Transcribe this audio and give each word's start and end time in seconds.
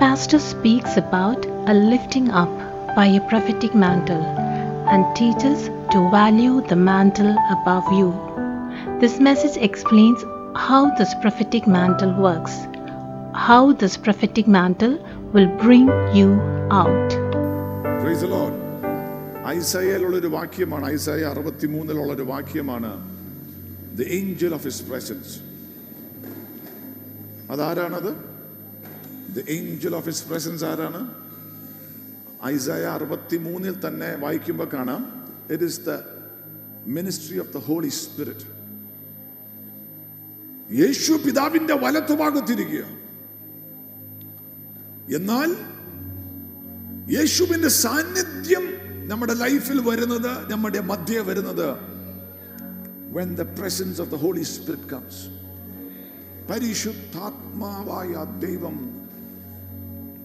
Pastor 0.00 0.38
speaks 0.38 0.96
about 0.96 1.46
a 1.66 1.74
lifting 1.74 2.30
up 2.32 2.52
by 2.96 3.06
a 3.08 3.20
prophetic 3.28 3.74
mantle 3.74 4.24
and 4.92 5.02
teaches 5.16 5.68
to 5.92 5.98
value 6.10 6.56
the 6.68 6.76
mantle 6.76 7.34
above 7.50 7.86
you. 7.92 8.08
This 9.00 9.18
message 9.20 9.56
explains 9.68 10.20
how 10.56 10.82
this 10.98 11.14
prophetic 11.22 11.66
mantle 11.66 12.12
works, 12.14 12.54
how 13.34 13.72
this 13.72 13.96
prophetic 13.96 14.46
mantle 14.48 14.94
will 15.32 15.50
bring 15.64 15.86
you 16.18 16.28
out. 16.82 17.08
Praise 18.04 18.26
Lord 18.34 18.56
ഐസയയിലുള്ളൊരു 19.54 20.28
വാക്യമാണ് 20.36 20.84
ഐസയ 20.94 21.24
അറുപത്തി 21.32 21.66
മൂന്നിലുള്ളൊരു 21.74 22.24
വാക്യമാണ് 22.34 22.90
the 23.98 24.06
angel 24.18 24.52
of 24.58 24.64
his 24.68 24.84
presence 24.90 25.34
അതാരാണത് 27.52 28.10
the 29.33 29.39
angel 29.49 29.95
of 29.95 30.05
his 30.05 30.25
presence 30.29 30.63
ആരാണ്? 30.63 31.13
Isaiah 32.45 32.83
അറുപത്തി 32.85 33.37
മൂന്നിൽ 33.37 33.87
തന്നെ 33.87 34.15
വായിക്കുമ്പോൾ 34.15 34.69
കാണാം. 34.73 35.01
It 35.51 35.63
is 35.63 35.81
the 35.81 35.99
ministry 36.87 37.39
of 37.39 37.53
the 37.53 37.57
Holy 37.57 37.87
Spirit 37.87 38.47
യേശു 40.71 41.13
പിതാവിന്റെ 41.25 41.73
വലത്തുഭാഗത്തിരിക്കുക 41.73 42.85
എന്നാൽ 45.15 45.49
യേശുവിന്റെ 47.17 47.67
സാന്നിധ്യം 47.67 48.65
നമ്മുടെ 49.07 49.33
ലൈഫിൽ 49.33 49.79
വരുന്നത് 49.79 50.51
നമ്മുടെ 50.51 50.79
മധ്യ 50.79 51.19
വരുന്നത് 51.19 51.99
when 53.13 53.35
the 53.35 53.45
presence 53.59 53.97
of 53.99 54.07
the 54.13 54.17
holy 54.17 54.43
spirit 54.43 54.83
comes. 54.89 55.15
പരിശുദ്ധാത്മാവായ 56.49 58.11
ദൈവം 58.45 58.98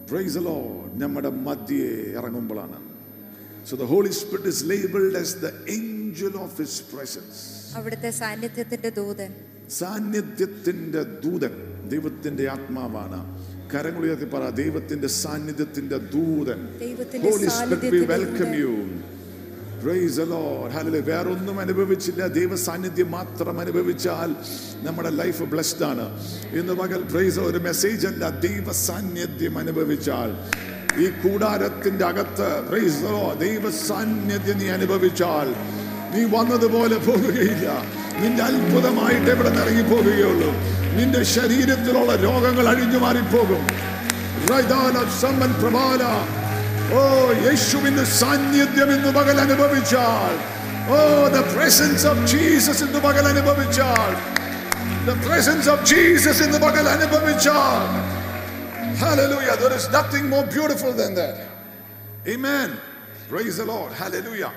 പ്രൈസ് 0.09 0.37
ലോ 0.37 0.57
നമ്മുടെ 0.93 1.29
മധ്യേ 1.29 1.87
ഇറങ്ങുമ്പോഴാണ് 2.17 2.79
so 3.69 3.75
the 3.75 3.87
holy 3.87 4.11
spirit 4.11 4.45
is 4.45 4.63
labeled 4.63 5.15
as 5.15 5.29
the 5.41 5.51
angel 5.69 6.33
of 6.35 6.57
his 6.57 6.81
presence. 6.81 7.37
അവിടുത്തെ 7.77 8.09
സാന്നിധ്യത്തിന്റെ 8.09 8.89
ദൂതൻ. 8.89 9.31
സാന്നിധ്യത്തിന്റെ 9.69 11.03
ദൂതൻ. 11.23 11.53
ദൈവത്തിന്റെ 11.89 12.49
ആത്മാവാണ്. 12.49 13.19
കരങ്ങൾ 13.73 14.01
ഉയർത്തി 14.01 14.25
പറ 14.25 14.49
ദൈവത്തിന്റെ 14.49 15.07
സാന്നിധ്യത്തിന്റെ 15.07 15.97
ദൂതൻ. 15.97 16.59
ഹോളി 17.23 17.47
സ്പിരിറ്റ് 17.49 17.89
വി 17.95 17.99
വെൽക്കം 18.05 18.49
സാന്നിധ്യത്തിന്റെ 18.49 19.14
വേറൊന്നും 20.99 21.59
അനുഭവിച്ചില്ല. 21.59 22.27
ദൈവ 22.27 22.55
സാന്നിധ്യം 22.55 23.11
മാത്രം 23.11 23.59
അനുഭവിച്ചാൽ 23.59 24.35
നമ്മുടെ 24.83 25.09
ലൈഫ് 25.09 25.43
ബ്ലസ്ഡ് 25.43 25.83
ആണ്. 25.83 26.19
ഇന്ന് 26.53 26.73
പകൽ 26.73 27.03
പ്രൈസ് 27.03 27.39
ഒരു 27.39 27.57
മെസ്സേജ് 27.57 28.07
അല്ല. 28.07 28.29
ദൈവ 28.29 28.71
സാന്നിധ്യം 28.71 29.57
അനുഭവിച്ചാൽ. 29.57 30.35
ഈ 30.99 31.05
കൂടാരത്തിന്റെ 31.05 32.05
അകത്ത് 32.05 32.61
പ്രൈസോ 32.69 33.33
ദൈവ 33.39 33.71
സാന്നിധ്യം 33.71 34.57
നീ 34.57 34.69
അനുഭവിച്ചാൽ 34.69 35.55
നീ 36.15 36.23
വന്നതുപോലെ 36.23 36.95
പോകുകയില്ല 36.95 37.67
നിന്റെ 38.19 38.43
അത്ഭുതമായിട്ട് 38.43 39.31
എവിടെ 39.31 39.49
നിന്ന് 39.49 39.61
ഇറങ്ങി 39.61 39.81
പോകുകയുള്ളൂ 39.81 40.51
നിന്റെ 40.97 41.23
ശരീരത്തിലുള്ള 41.23 42.15
രോഗങ്ങൾ 42.15 42.67
അഴിഞ്ഞു 42.67 42.97
മാറിപ്പോകും 42.97 43.67
ഓ 46.93 47.01
യേശുവിന്റെ 47.45 48.05
സാന്നിധ്യം 48.19 48.89
ഇന്ന് 48.91 49.11
പകൽ 49.11 49.37
അനുഭവിച്ചാൽ 49.39 50.35
ഓ 50.89 50.97
ദ 51.29 51.41
പ്രസൻസ് 51.53 52.05
ഓഫ് 52.07 52.25
ജീസസ് 52.33 52.83
ഇന്ന് 52.83 52.99
പകൽ 52.99 53.27
അനുഭവിച്ചാൽ 53.27 54.13
ദ 55.07 55.15
പ്രസൻസ് 55.25 55.69
ഓഫ് 55.69 55.85
ജീസസ് 55.93 56.43
ഇന്ന് 56.43 56.61
പകൽ 56.67 56.87
അനുഭവിച്ചാൽ 56.89 57.87
Hallelujah. 58.97 59.57
There 59.57 59.73
is 59.73 59.89
nothing 59.89 60.29
more 60.29 60.45
beautiful 60.47 60.93
than 60.93 61.15
that. 61.15 61.35
Amen. 62.25 62.69
Praise 63.27 63.57
the 63.57 63.65
Lord. 63.65 63.91
Hallelujah. 63.93 64.51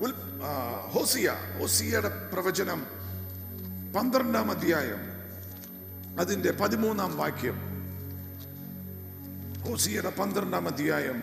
Well, 0.00 0.14
uh, 0.40 0.78
Hosea 0.94 1.26
ഹോസിയയുടെ 1.58 2.10
പ്രവചനം 2.32 2.80
പന്ത്രണ്ടാം 3.94 4.48
അധ്യായം 4.50 5.02
അതിന്റെ 6.18 6.50
പതിമൂന്നാം 6.52 7.12
വാക്യം 7.16 7.56
ഹോസിയയുടെ 9.66 10.12
പന്ത്രണ്ടാം 10.18 10.66
അധ്യായം 10.68 11.18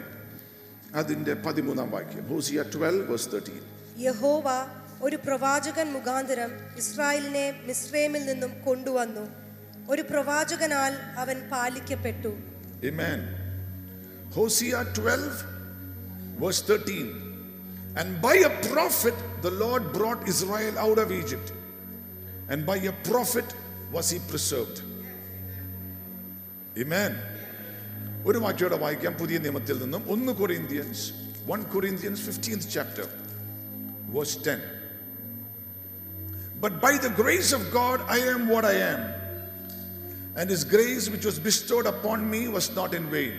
അതിന്റെ 1.01 1.35
പതിമൂന്നാം 1.47 1.91
വാക്യം 1.97 2.27
ഹോസിയ 2.33 2.63
ട്വൽവ് 2.75 3.05
വേഴ്സ് 3.11 3.31
തേർട്ടീൻ 3.35 3.63
യഹോവ 4.07 4.47
ഒരു 5.07 5.17
പ്രവാചകൻ 5.27 5.89
മുഖാന്തരം 5.97 6.53
ഇസ്രായേലിനെ 6.83 7.47
മിസ്രൈമിൽ 7.69 8.23
നിന്നും 8.31 8.53
കൊണ്ടുവന്നു 8.67 9.25
ഒരു 9.93 10.05
പ്രവാചകനാൽ 10.13 10.95
അവൻ 11.25 11.39
പാലിക്കപ്പെട്ടു 11.53 12.33
Amen. 12.83 13.21
Hosea 14.31 14.81
12, 14.97 15.39
verse 16.39 16.61
13. 16.63 17.95
And 17.97 18.23
by 18.23 18.35
a 18.41 18.53
prophet 18.67 19.15
the 19.43 19.51
Lord 19.53 19.93
brought 19.93 20.29
Israel 20.29 20.79
out 20.79 20.99
of 20.99 21.11
Egypt, 21.13 21.49
and 22.49 22.65
by 22.65 22.77
a 22.85 22.95
prophet 23.05 23.49
was 23.93 24.11
he 24.11 24.19
preserved. 24.33 24.79
Amen. 26.77 27.13
ഒരു 28.30 28.40
വാക്യോടെ 28.44 28.78
വായിക്കാം 28.84 29.14
പുതിയ 29.22 29.38
നിയമത്തിൽ 29.46 29.78
നിന്നും 29.84 30.04
ഒന്ന് 30.14 30.34
Corinthians 30.42 31.06
one 31.52 31.62
Corinthians 31.74 32.24
fifteenth 32.28 32.68
chapter 32.76 33.08
verse 34.16 34.40
ten 34.48 34.62
But 36.64 36.76
by 36.80 36.92
the 36.98 37.10
grace 37.12 37.52
of 37.52 37.64
God 37.72 38.00
I 38.08 38.20
am 38.34 38.48
what 38.48 38.66
I 38.66 38.76
am. 38.84 39.02
And 40.36 40.50
his 40.50 40.64
grace 40.66 41.10
which 41.14 41.26
was 41.26 41.38
bestowed 41.48 41.86
upon 41.86 42.20
me 42.30 42.48
was 42.48 42.68
not 42.78 42.94
in 42.94 43.06
vain. 43.10 43.34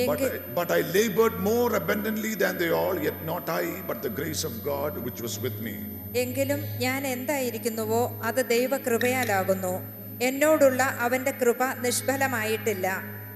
But 0.00 0.20
I, 0.20 0.30
but 0.54 0.70
I 0.70 0.80
labored 0.96 1.36
more 1.40 1.68
abundantly 1.74 2.34
than 2.34 2.58
they 2.58 2.70
all, 2.70 2.98
yet 2.98 3.18
not 3.24 3.48
I, 3.50 3.82
but 3.86 4.02
the 4.02 4.10
grace 4.10 4.42
of 4.44 4.54
God 4.64 4.98
which 4.98 5.20
was 5.20 5.36
with 5.44 5.58
me. 5.60 5.76
എങ്കിലും 6.22 6.60
ഞാൻ 6.78 7.00
എന്തായിരിക്കുന്നുവോ 7.06 8.02
അത് 8.28 8.40
ദൈവകൃപയാലാകുന്നു 8.52 9.72
എന്നോടുള്ള 10.20 10.82
അവന്റെ 11.06 11.32
കൃപ 11.40 11.62
നിഷ്ഫലമായിട്ടില്ല 11.84 12.86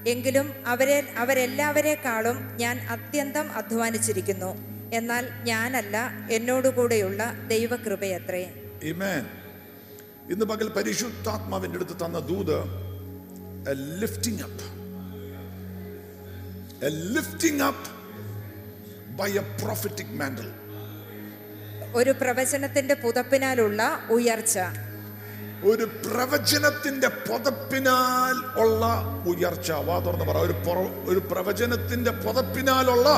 എങ്കിലും 0.06 0.52
അവരെ 0.66 1.12
അവരെല്ലാവരെക്കാളും 1.16 2.56
ഞാൻ 2.56 2.80
അത്യന്തം 2.80 3.52
അധ്വാനിച്ചിരിക്കുന്നു 3.52 4.56
എന്നാൽ 4.92 5.28
ഞാനല്ല 5.42 6.10
എന്നോടുകൂടെയുള്ള 6.30 7.34
ദൈവകൃപയത്രേ. 7.48 8.54
ഇന്ന് 10.28 10.44
പകൽ 10.44 10.68
പരിശുദ്ധാത്മാവിന്റെ 10.68 11.76
അടുത്ത് 11.76 12.04
തന്ന 12.04 12.18
ദൂത് 12.18 12.90
lifting 17.14 17.60
up 17.60 17.80
by 19.18 19.28
a 19.28 19.44
prophetic 19.64 20.06
mantle. 20.20 20.50
ഒരു 21.94 22.10
പ്രവചനത്തിന്റെ 22.10 22.94
പുതപ്പിനാലുള്ള 22.94 24.06
ഉയർച്ച 24.10 24.58
ഒരു 25.64 25.84
പ്രവചനത്തിന്റെ 25.84 27.08
പുതപ്പിനാൽ 27.08 28.60
ഉള്ള 28.60 28.86
ഉയർച്ച. 29.26 29.70
വാ 29.70 29.98
തുറന്ന് 29.98 30.24
പറ. 30.24 30.36
ഒരു 30.36 30.54
ഒരു 31.10 31.18
പ്രവചനത്തിന്റെ 31.18 32.10
പുതപ്പിനാലുള്ള 32.10 33.08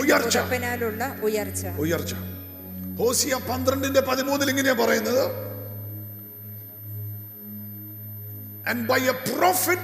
ഉയർച്ച. 0.00 0.38
ഉയർച്ച. 1.20 1.66
ഉയർച്ച. 1.66 2.14
ഹോസിയ 2.98 3.34
പന്ത്രണ്ടിന്റെ 3.34 4.00
പതിമൂന്നിൽ 4.00 4.50
ഇങ്ങനെയാ 4.50 4.72
പറയുന്നത്. 4.72 5.50
And 8.70 8.88
by 8.88 8.98
a 8.98 9.14
prophet, 9.36 9.82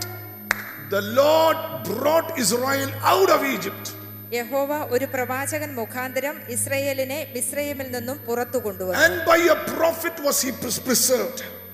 the 0.93 1.03
Lord 1.19 1.87
brought 1.89 2.29
Israel 2.41 2.91
out 3.17 3.31
of 3.31 3.47
Egypt. 3.47 3.96
യഹോവ 4.33 4.89
ഒരു 4.91 5.05
പ്രവാചകൻ 5.05 5.75
മുഖാന്തരം 5.75 6.43
ഇസ്രയേലിനെ 6.49 7.33
മിസ്രൈമിൽ 7.35 7.91
നിന്നും 7.91 8.19
പുറത്തു 8.19 8.59
കൊണ്ടുവന്നു. 8.59 9.01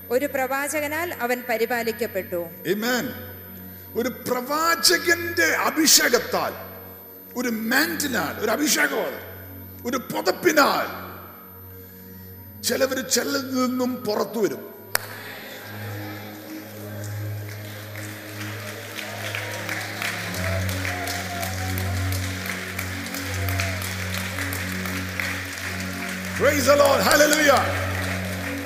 ഒരു 0.09 0.27
പ്രവാചകനാൽ 0.27 1.15
അവൻ 1.15 1.43
പരിപാലിക്കപ്പെട്ടു. 1.49 2.47
ഒരു 3.95 4.09
പ്രവാചകന്റെ 4.09 5.45
അഭിഷേകത്താൽ 5.45 6.53
ഒരു 7.37 7.49
മാന്റിനാൽ 7.49 8.41
ഒരു 8.41 8.51
അഭിഷേകമാണ് 8.51 9.21
ഒരു 9.87 9.97
പുതപ്പിനാൽ 9.97 10.87
ചിലവർ 12.63 13.01
ചിലതിൽ 13.01 13.55
നിന്നും 13.55 13.97
പുറത്തു 13.97 14.39
വരും 14.39 14.72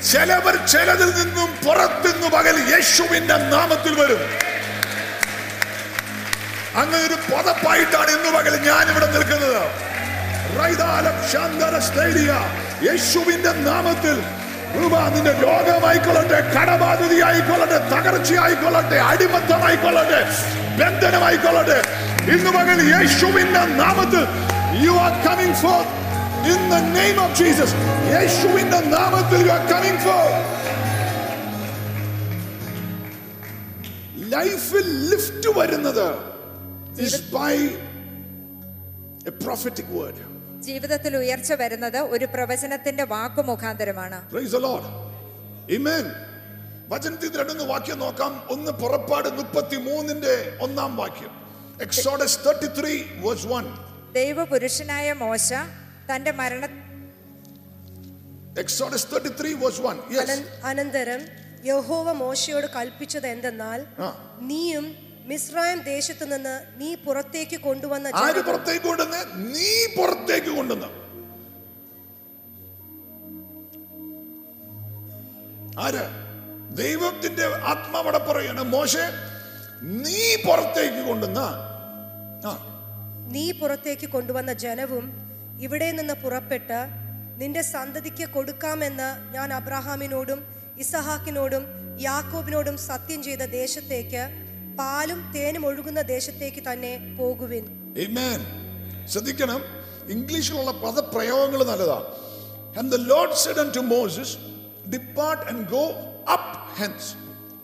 ചിലവർ 0.02 0.54
ചിലതിൽ 0.66 1.10
നിന്നും 1.18 1.48
പുറത്തുനിന്ന് 1.64 2.28
പകൽ 2.28 2.56
യേശുവിന്റെ 2.72 3.36
നാമത്തിൽ 3.52 3.94
വരും. 4.00 4.22
അങ്ങനെ 6.80 7.02
ഒരു 7.04 7.16
പുതപ്പായിട്ടാണ് 7.30 8.10
ഇന്ന് 8.10 8.30
പകൽ 8.38 8.54
ഞാൻ 8.68 8.84
ഇവിടെ 8.90 9.06
നിൽക്കുന്നത് 9.06 9.60
യേശുവിന്റെ 12.82 13.52
നാമത്തിൽ 13.68 14.16
നിന്റെ 15.14 15.32
രോഗമായിക്കൊള്ളട്ടെ 15.42 16.38
കടബാധിതയായിക്കൊള്ളട്ടെ 16.54 17.78
തകർച്ചയായിക്കൊള്ളട്ടെ 17.92 18.98
അടിമത്തമായിക്കൊള്ളട്ടെ 19.10 20.20
ബന്ധനമായിക്കൊള്ളട്ടെ. 20.80 21.78
ഇന്ന് 22.34 22.50
മകൻ 22.50 22.78
യേശുവിന്റെ 22.94 23.62
നാമത്തിൽ 23.82 24.24
you 24.84 24.94
are 25.06 25.14
coming 25.26 25.54
for 25.54 25.82
in 26.48 26.60
the 26.70 26.78
name 26.96 27.18
of 27.24 27.34
Jesus 27.40 27.74
യേശുവിന്റെ 28.12 28.80
നാമത്തിൽ 28.92 29.40
യു 29.44 29.52
ആർ 29.54 29.64
കമ്മിങ് 29.72 30.00
ഫോർ 30.06 30.26
ലൈഫിൽ 34.32 34.88
ലിഫ്റ്റ് 35.10 35.50
വരുന്നത് 35.58 36.06
is 37.06 37.20
by 37.34 37.54
a 39.22 39.32
prophetic 39.40 39.86
word. 39.94 40.16
ജീവിതത്തിൽ 40.66 41.12
ഉയർച്ച 41.18 41.50
വരുന്നത് 41.60 41.98
ഒരു 42.14 42.26
പ്രവചനത്തിന്റെ 42.32 43.04
വാക്കു 43.12 43.42
മുഖാന്തരമാണ് 43.48 44.18
Praise 44.30 44.52
the 44.52 44.60
Lord. 44.60 44.84
Amen. 45.76 46.04
വചനത്തിൽ 46.92 47.30
രണ്ടൊന്ന് 47.38 47.64
വാക്യം 47.70 47.98
നോക്കാം 48.00 48.32
ഒന്ന് 48.54 48.72
പുറപ്പാട് 48.80 49.28
മുപ്പത്തി 49.38 49.78
മൂന്നിന്റെ 49.86 50.34
ഒന്നാം 50.64 50.92
വാക്യം 51.00 51.32
Exodus 51.86 52.38
thirty 52.44 52.68
three 52.76 52.92
verse 53.24 53.48
one 53.48 53.64
ദൈവപുരുഷനായ 54.14 55.08
മോശ 55.20 55.48
തന്റെ 56.14 56.30
മരണ 56.30 56.66
ത്രീ 59.40 59.52
വേഴ്സ് 59.54 59.80
വൺ 59.80 59.96
യെസ് 60.10 60.22
അനൻ- 60.22 60.46
അനന്തരം 60.64 61.20
യഹോവ 61.64 62.12
മോശയോട് 62.12 62.66
കൽപ്പിച്ചത് 62.66 63.26
എന്തെന്നാൽ. 63.26 63.86
നീയും 64.40 64.94
മിസ്രൈം 65.24 65.78
ദേശത്തു 65.82 66.24
നിന്ന് 66.24 66.62
നീ 66.76 66.94
പുറത്തേക്ക് 66.94 67.60
കൊണ്ടുവന്ന 67.60 68.08
ആര് 68.14 68.40
പുറത്തേക്ക് 68.42 68.86
കൊണ്ടുവന്ന്? 68.86 69.20
നീ 69.54 69.96
പുറത്തേക്ക് 69.96 70.46
കൊണ്ടുവന്ന. 70.46 70.86
ആര്? 75.78 76.04
ദൈവത്തിന്റെ 76.76 77.44
ആത്മാവടെ 77.44 78.18
പറയാണ് 78.18 78.62
മോശെ 78.62 79.04
നീ 79.82 80.36
പുറത്തേക്ക് 80.36 81.08
കൊണ്ടുവന്ന. 81.08 81.40
നീ 83.28 83.52
പുറത്തേക്ക് 83.52 84.06
കൊണ്ടുവന്ന 84.08 84.52
ജനവും 84.52 85.25
ഇവിടെ 85.60 85.92
നിന്ന് 85.92 86.14
പുറപ്പെട്ട് 86.14 86.86
നിന്റെ 87.36 87.62
സന്തതിക്ക് 87.62 88.30
കൊടുക്കാമെന്ന് 88.30 89.34
ഞാൻ 89.34 89.52
അബ്രഹാമിനോടും 89.52 90.40
ഇസഹാക്കിനോടും 90.78 91.64
യാക്കോബിനോടും 92.00 92.78
സത്യം 92.78 93.22
ചെയ്ത 93.22 93.38
ദേശത്തേക്ക് 93.38 94.22
പാലും 94.78 95.32
തേനും 95.34 95.66
ഒഴുകുന്ന 95.66 96.00
ദേശത്തേക്ക് 96.00 96.72
തന്നെ 96.72 97.14
പോകുവിൻ. 97.18 97.64
ശ്രദ്ധിക്കണം. 99.08 99.62
ഇംഗ്ലീഷിലുള്ള 100.08 100.70
പദപ്രയോഗങ്ങൾ 100.70 101.64
നല്ലതാണ് 101.64 102.06
And 102.78 102.90
the 102.90 102.98
Lord 102.98 103.30
said 103.34 103.58
unto 103.58 103.82
Moses, 103.82 104.36
Depart 104.90 105.48
and 105.50 105.66
go 105.66 105.84
up 106.26 106.48
hence, 106.76 107.16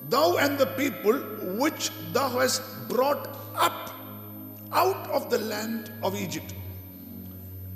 thou 0.08 0.36
and 0.36 0.58
the 0.58 0.66
people 0.66 1.16
which 1.60 1.90
thou 2.12 2.28
hast 2.28 2.62
brought 2.88 3.28
up 3.66 3.90
out 4.72 5.10
of 5.10 5.28
the 5.30 5.38
land 5.38 5.92
of 6.02 6.14
Egypt, 6.16 6.54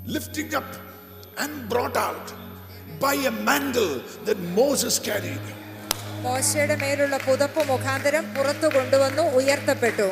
lifting 0.06 0.54
up 0.54 0.70
and 1.36 1.68
brought 1.68 1.96
out 1.98 2.26
by 2.98 3.14
a 3.22 3.32
mantle 3.42 3.92
that 4.24 4.38
Moses 4.56 4.96
carried. 5.00 5.44
മോശയുടെ 6.24 6.76
മേലുള്ള 6.82 7.16
പുതപ്പ് 7.24 7.62
മുഖാന്തരം 7.68 8.24
പുറത്തു 8.36 8.68
കൊണ്ടുവന്നു 8.74 9.24
ഉയർത്തപ്പെട്ടു 9.38 10.06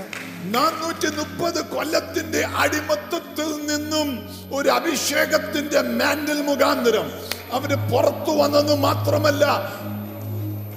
നാനൂറ്റി 0.54 1.08
മുപ്പത് 1.18 1.60
കൊല്ലത്തിന്റെ 1.72 2.42
അടിമത്തത്തിൽ 2.62 3.48
നിന്നും 3.70 4.08
ഒരു 4.56 4.68
അഭിഷേകത്തിന്റെ 4.76 5.80
മാൻഡൽ 5.98 6.40
മുഖാന്തരം 6.50 7.06
അവർ 7.56 7.72
പുറത്തു 7.92 8.34
വന്നെന്ന് 8.40 8.76
മാത്രമല്ല 8.86 9.44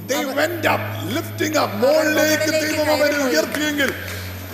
they 0.09 0.23
went 0.33 0.65
up 0.67 0.83
lifting 1.15 1.55
up 1.63 1.71
മുകളിലേക്ക് 1.81 2.51
ദൈവം 2.57 2.89
അവരെ 2.93 3.17
ഉയർത്തിയെങ്കിൽ 3.25 3.89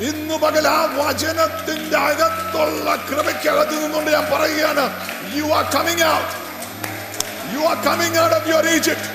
ഇന്ന് 0.02 0.38
പകൽ 0.44 0.66
ആ 0.70 0.80
വചനത്തിന്റെ 0.98 1.98
അകത്തുള്ള 2.04 2.96
കൃപയ്ക്കകത്ത് 3.08 3.76
നിന്നുകൊണ്ട് 3.76 4.12
ഞാൻ 4.12 4.26
പറയുകയാണ് 4.32 4.86
you 5.36 5.48
are 5.58 5.66
coming 5.76 6.06
out 6.12 6.32
you 7.54 7.62
are 7.72 7.78
coming 7.86 8.18
out 8.20 8.36
of 8.36 8.50
your 8.50 8.68
Egypt 8.70 9.10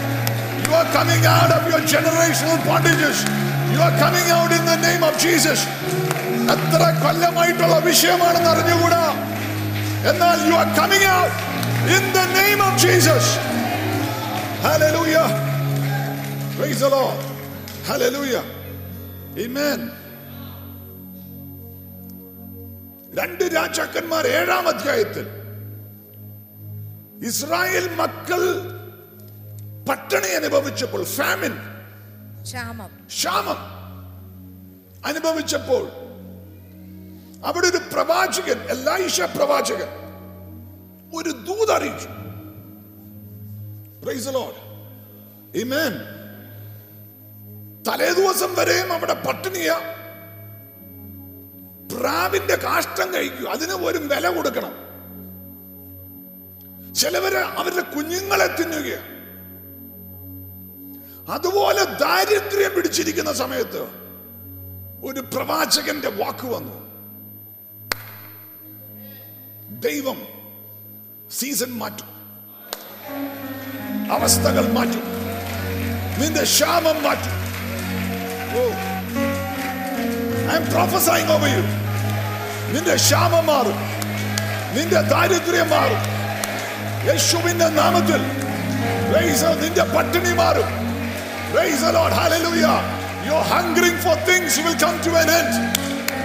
you 0.63 0.73
are 0.77 0.87
coming 0.95 1.29
out 1.35 1.55
of 1.57 1.67
your 1.71 1.83
generational 1.95 2.61
bondages 2.69 3.25
you 3.75 3.81
are 3.81 3.95
coming 4.03 4.33
out 4.37 4.55
in 4.55 4.65
the 4.67 4.77
name 4.87 5.05
of 5.05 5.21
Jesus 5.25 5.67
എത്ര 6.55 6.83
കൊല്ലമായിട്ടുള്ള 7.03 7.77
വിഷയമാണെന്ന് 7.87 8.51
അറിഞ്ഞുകൂടാ? 8.51 9.03
എന്നാൽ 10.11 10.39
you 10.49 10.55
are 10.55 10.69
coming 10.79 11.11
out 11.17 11.37
in 11.97 12.05
the 12.13 12.25
name 12.37 12.63
of 12.63 12.79
Jesus 12.85 13.33
hallelujah 14.65 15.17
praise 16.57 16.81
the 16.85 16.91
Lord 16.91 17.25
hallelujah 17.89 18.37
amen 19.45 19.81
രണ്ട് 23.15 23.45
രാജാക്കന്മാർ 23.55 24.27
ഏഴാം 24.27 24.69
അധ്യായത്തിൽ 24.69 25.27
Israel 27.27 27.89
മക്കൾ 27.95 28.43
പട്ടിണി 29.89 30.29
അനുഭവിച്ചപ്പോൾ 30.29 31.05
ഫാമിൻ 31.05 31.53
ക്ഷാമം. 32.43 32.91
ക്ഷാമം 33.07 33.61
അനുഭവിച്ചപ്പോൾ 35.07 35.89
അവിടെ 37.47 37.67
ഒരു 37.67 37.81
പ്രവാചകൻ 37.93 38.59
എല്ലായിഷ 38.59 39.21
പ്രവാചകൻ 39.21 39.89
ഒരു 41.15 41.31
ദൂത് 41.31 41.73
അറിയിച്ചു. 41.73 42.09
തലേ 47.91 48.13
ദിവസം 48.13 48.55
വരെയും 48.55 48.93
അവിടെ 48.93 49.15
പട്ടിണിയ. 49.15 49.73
പ്രാവിന്റെ 51.93 52.57
കാഷ്ടം 52.57 53.15
കഴിക്കും. 53.15 53.51
അതിന് 53.51 53.73
ഒരു 53.73 53.99
വില 53.99 54.37
കൊടുക്കണം. 54.37 54.89
ചിലവര് 56.95 57.37
അവരുടെ 57.37 57.81
കുഞ്ഞുങ്ങളെ 57.81 58.47
തിന്നുക 58.47 59.19
അതുപോലെ 61.31 61.85
ദാരിദ്ര്യം 61.85 62.71
പിടിച്ചിരിക്കുന്ന 62.77 63.33
സമയത്ത് 63.33 63.89
ഒരു 65.05 65.21
പ്രവാചകന്റെ 65.21 66.09
വാക്ക് 66.09 66.47
വന്നു. 66.47 66.89
ദൈവം 69.81 70.23
സീസൺ 71.31 71.71
മാറ്റും. 71.71 72.07
അവസ്ഥകൾ 74.13 74.73
മാറ്റും. 74.73 75.03
നിന്റെ 76.21 76.43
ക്ഷാമം 76.43 77.03
മാറ്റും. 77.03 77.39
ഓ. 78.61 78.98
I 80.52 80.56
am 80.56 80.66
prophesying 80.74 81.32
over 81.36 81.52
you 81.56 81.64
നിന്റെ 82.74 82.96
ക്ഷാമം 83.04 83.46
മാറും 83.52 83.80
നിന്റെ 84.76 85.02
ദാരിദ്ര്യം 85.12 85.70
മാറും 85.76 86.04
യേശുവിന്റെ 87.10 87.70
നാമത്തിൽ 87.82 88.24
Praise 89.10 89.42
the- 89.44 89.58
നിന്റെ 89.62 89.84
പട്ടിണി 89.96 90.34
മാറും 90.40 90.70
Praise 91.54 91.82
the 91.82 91.92
Lord. 91.92 92.14
Hallelujah. 92.14 92.78
You're 93.26 93.48
hungering 93.48 93.98
for 94.06 94.14
things 94.30 94.54
will 94.58 94.76
come 94.76 94.96
to 95.02 95.12
an 95.16 95.30
end. 95.32 95.52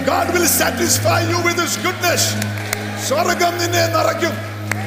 God 0.07 0.27
will 0.33 0.47
satisfy 0.53 1.19
you 1.31 1.39
with 1.47 1.59
His 1.63 1.75
goodness. 1.77 2.23
സ്വർഗം 3.07 3.53
നിന്നെ 3.61 3.83
നിറയ്ക്കും 3.95 4.33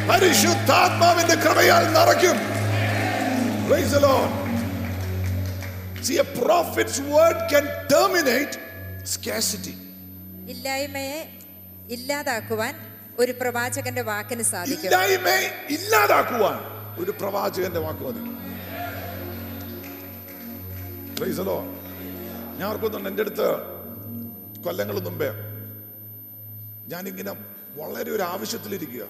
പരിശുദ്ധാത്മാവിന്റെ 0.09 1.37
കൃപയാൽ 1.45 1.85
നിറയ്ക്കും 1.97 2.39
Praise 3.69 3.93
the 3.93 4.01
Lord. 4.01 4.31
See, 6.03 6.19
a 6.19 6.29
prophet's 6.37 6.99
word 7.11 7.39
can 7.49 7.65
terminate 7.89 8.55
scarcity. 9.14 9.76
ഇല്ലായ്മയെ 10.50 11.40
ഇല്ലാതാക്കുവാൻ 11.90 12.74
ഒരു 13.20 13.32
പ്രവാചകന്റെ 13.42 14.02
വാക്കിന് 14.02 14.44
സാധിക്കും. 14.44 14.84
ഇല്ലായ്മയെ 14.84 15.68
ഇല്ലാതാക്കുവാൻ 15.70 16.58
ഒരു 17.04 17.12
പ്രവാചകന്റെ 17.12 17.80
വാക്ക് 17.80 18.02
മതി 18.02 18.38
Praise 21.20 21.42
ഞാൻ 22.60 22.70
ഓർക്കുന്നുണ്ട് 22.70 23.10
എന്റെ 23.10 23.22
അടുത്ത് 23.22 23.48
കൊല്ലങ്ങൾ 24.64 25.00
മുമ്പേ 25.00 25.30
ഞാനിങ്ങനെ 26.88 27.32
വളരെ 27.76 28.12
ഒരു 28.12 28.24
ആവശ്യത്തിലിരിക്കുക. 28.24 29.04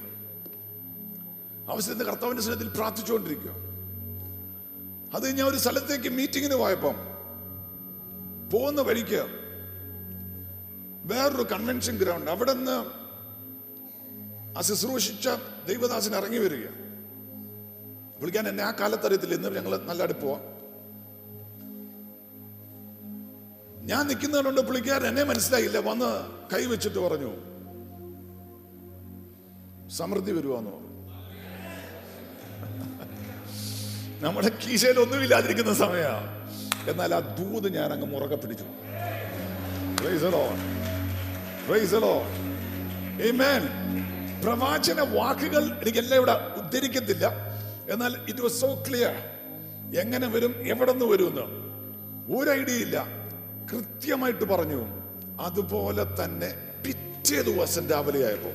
ആവശ്യത്തിന് 1.70 2.06
കർത്താവിന്റെ 2.06 2.44
സ്ഥലത്തിൽ 2.44 2.68
പ്രാർത്ഥിച്ചുകൊണ്ടിരിക്കുക. 2.68 3.52
അത് 5.16 5.38
ഞാൻ 5.38 5.48
ഒരു 5.48 5.58
സ്ഥലത്തേക്ക് 5.58 6.10
മീറ്റിങ്ങിന് 6.10 6.56
പോയപ്പം 6.56 6.96
പോകുന്ന 8.50 8.82
വഴിക്ക് 8.82 9.47
വേറൊരു 11.10 11.46
കൺവെൻഷൻ 11.54 11.96
ഗ്രൗണ്ട് 12.02 12.30
അവിടെ 12.32 12.54
നിന്ന് 12.60 12.78
ആ 14.58 14.62
ശുശ്രൂഷിച്ച 14.68 15.28
ദൈവദാസൻ 15.68 16.14
ഇറങ്ങി 16.20 16.40
വരിക. 16.44 16.66
വിളിക്കാൻ 18.22 18.46
എന്നെ 18.52 18.64
ആ 18.64 18.72
കാലത്ത് 18.80 19.06
അറിയത്തില്ല 19.08 19.36
ഇന്ന് 19.40 19.50
ഞങ്ങൾ 19.58 19.74
നല്ല 19.90 20.04
അടുപ്പുവാ 20.08 20.38
ഞാൻ 23.90 24.04
നിൽക്കുന്നതുകൊണ്ട് 24.08 24.62
പുള്ളിക്കാരൻ 24.62 25.08
എന്നെ 25.12 25.24
മനസ്സിലായില്ല. 25.24 25.80
വന്ന് 25.90 26.10
കൈ 26.54 26.64
വെച്ചിട്ട് 26.72 27.00
പറഞ്ഞു 27.00 27.32
സമൃദ്ധി 29.98 30.32
വരുവാന്ന് 30.38 30.72
പറഞ്ഞു. 30.72 30.94
നമ്മുടെ 34.26 34.50
കീശയിൽ 34.64 34.98
ഒന്നുമില്ലാതിരിക്കുന്ന 35.00 35.74
സമയമാണ് 35.84 36.30
എന്നാൽ 36.92 37.14
ആ 37.18 37.20
ദൂത് 37.38 37.68
ഞാൻ 37.78 37.90
അങ്ങ് 37.96 38.08
മുറകെ 38.14 38.38
പിടിച്ചു. 38.44 38.68
പ്രവാചന 44.42 45.02
വാക്കുകൾ 45.02 45.64
എനിക്കെല്ലാം 45.82 46.18
ഇവിടെ 46.18 46.32
ഉദ്ധരിക്കത്തില്ല 46.32 47.26
എന്നാൽ 47.90 48.16
ഇറ്റ് 48.28 48.42
വാസ് 48.42 48.62
സോ 48.62 48.84
ക്ലിയർ 48.90 49.16
എങ്ങനെ 50.00 50.28
വരും 50.28 50.68
എവിടെ 50.68 50.92
നിന്ന് 50.92 51.06
വരുമെന്ന് 51.06 51.42
ഒരു 52.36 52.50
ഐഡിയ 52.50 52.74
ഇല്ല. 52.74 53.08
കൃത്യമായിട്ട് 53.72 54.44
പറഞ്ഞു. 54.44 54.86
അതുപോലെ 55.40 56.06
തന്നെ 56.24 56.54
പിറ്റേ 56.86 57.42
ദിവസം 57.42 57.88
രാവിലെ 57.88 58.26
ആയപ്പോ 58.28 58.50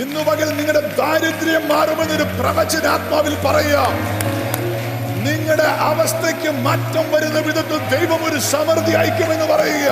ഇന്നു 0.00 0.20
പകൽ 0.20 0.56
നിങ്ങളുടെ 0.56 0.96
ദാരിദ്ര്യം 0.96 1.68
മാറുമെന്നൊരു 1.68 2.22
പ്രവചനാത്മാവിൽ 2.22 3.34
പറയുക. 3.34 4.49
നിങ്ങളുടെ 5.24 5.68
അവസ്ഥയ്ക്ക് 5.88 6.50
മാറ്റം 6.66 7.06
വരുന്ന 7.12 7.38
വിധത്തിൽ 7.40 7.78
ദൈവം 7.94 8.22
ഒരു 8.28 8.38
സമൃദ്ധി 8.50 8.94
അയക്കുമെന്ന് 8.94 9.46
പറയുക 9.46 9.88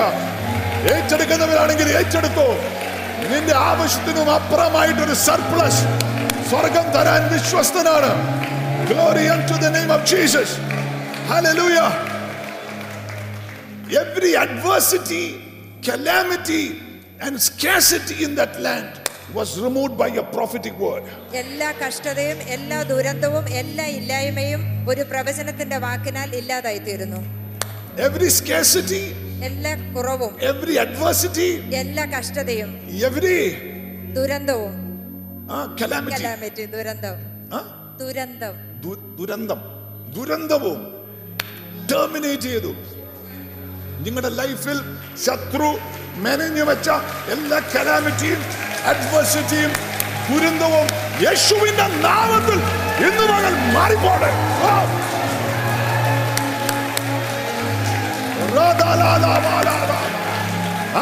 ഏറ്റെടുക്കുന്നവരാണെങ്കിൽ 0.95 1.89
ഏറ്റെടുത്തോ 1.93 2.49
നിന്റെ 3.31 3.55
ആവശ്യത്തിനും 3.71 4.29
അപ്പുറമായിട്ടൊരു 4.31 5.17
സർപ്ലസ് 5.27 5.83
സ്വർഗം 6.51 6.87
തരാൻ 6.97 7.25
വിശ്വസ്തനാണ് 7.33 8.13
Glory 8.89 9.29
unto 9.29 9.55
the 9.57 9.71
name 9.71 9.91
of 9.91 10.03
Jesus. 10.05 10.57
Hallelujah. 11.27 11.89
Every 13.95 14.35
adversity, 14.37 15.25
calamity, 15.83 16.81
and 17.21 17.41
scarcity 17.41 18.25
in 18.25 18.35
that 18.37 18.59
land 18.59 18.98
was 19.35 19.61
removed 19.61 19.97
by 19.99 20.09
a 20.09 20.23
prophetic 20.23 20.79
word. 20.79 21.05
എല്ലാ 21.33 21.73
കഷ്ടതയും 21.73 22.39
എല്ലാ 22.49 22.83
ദുരന്തവും 22.83 23.49
എല്ലാ 23.53 23.87
ഇല്ലായ്മയും 23.87 24.89
ഒരു 24.89 25.03
പ്രവചനത്തിന്റെ 25.03 25.79
വാക്കിനാൽ 25.79 26.37
ഇല്ലാതായി 26.37 26.79
തീരുന്നു 26.79 27.21
Every 27.99 28.31
scarcity, 28.31 29.03
എല്ലാ 29.43 29.93
കുറവും 29.97 30.33
every 30.41 30.75
adversity, 30.77 31.49
എല്ലാ 31.73 32.05
കഷ്ടതയും 32.05 32.71
every 33.09 33.39
ദുരന്തവും 34.13 34.75
ആ 35.51 35.77
calamity, 35.81 36.15
calamity 36.15 36.67
ദുരന്തം 36.67 37.19
ആ? 37.53 37.61
ദുരന്തം. 38.01 38.55
ദുരന്തം. 39.17 39.61
ദുരന്തവും 40.17 40.79
ടെർമിനേറ്റ് 41.93 42.43
ചെയ്തു. 42.43 42.73
നിങ്ങളുടെ 44.01 44.29
ലൈഫിൽ 44.29 44.79
ശത്രു 45.25 45.69
മെനഞ്ഞു 46.19 46.63
വെച്ച 46.63 46.89
എല്ലാ 47.29 47.59
കലാമിറ്റിയും 47.59 48.41
അഡ്വേഴ്സിറ്റിയും 48.87 49.73
ദുരന്തവും 50.29 50.87
യേശുവിന്റെ 51.23 51.87
നാമത്തിൽ 52.09 52.59
ഇന്ന് 53.07 53.25
മകൾ 53.33 53.53
മാറിപ്പോടെ. 53.75 54.31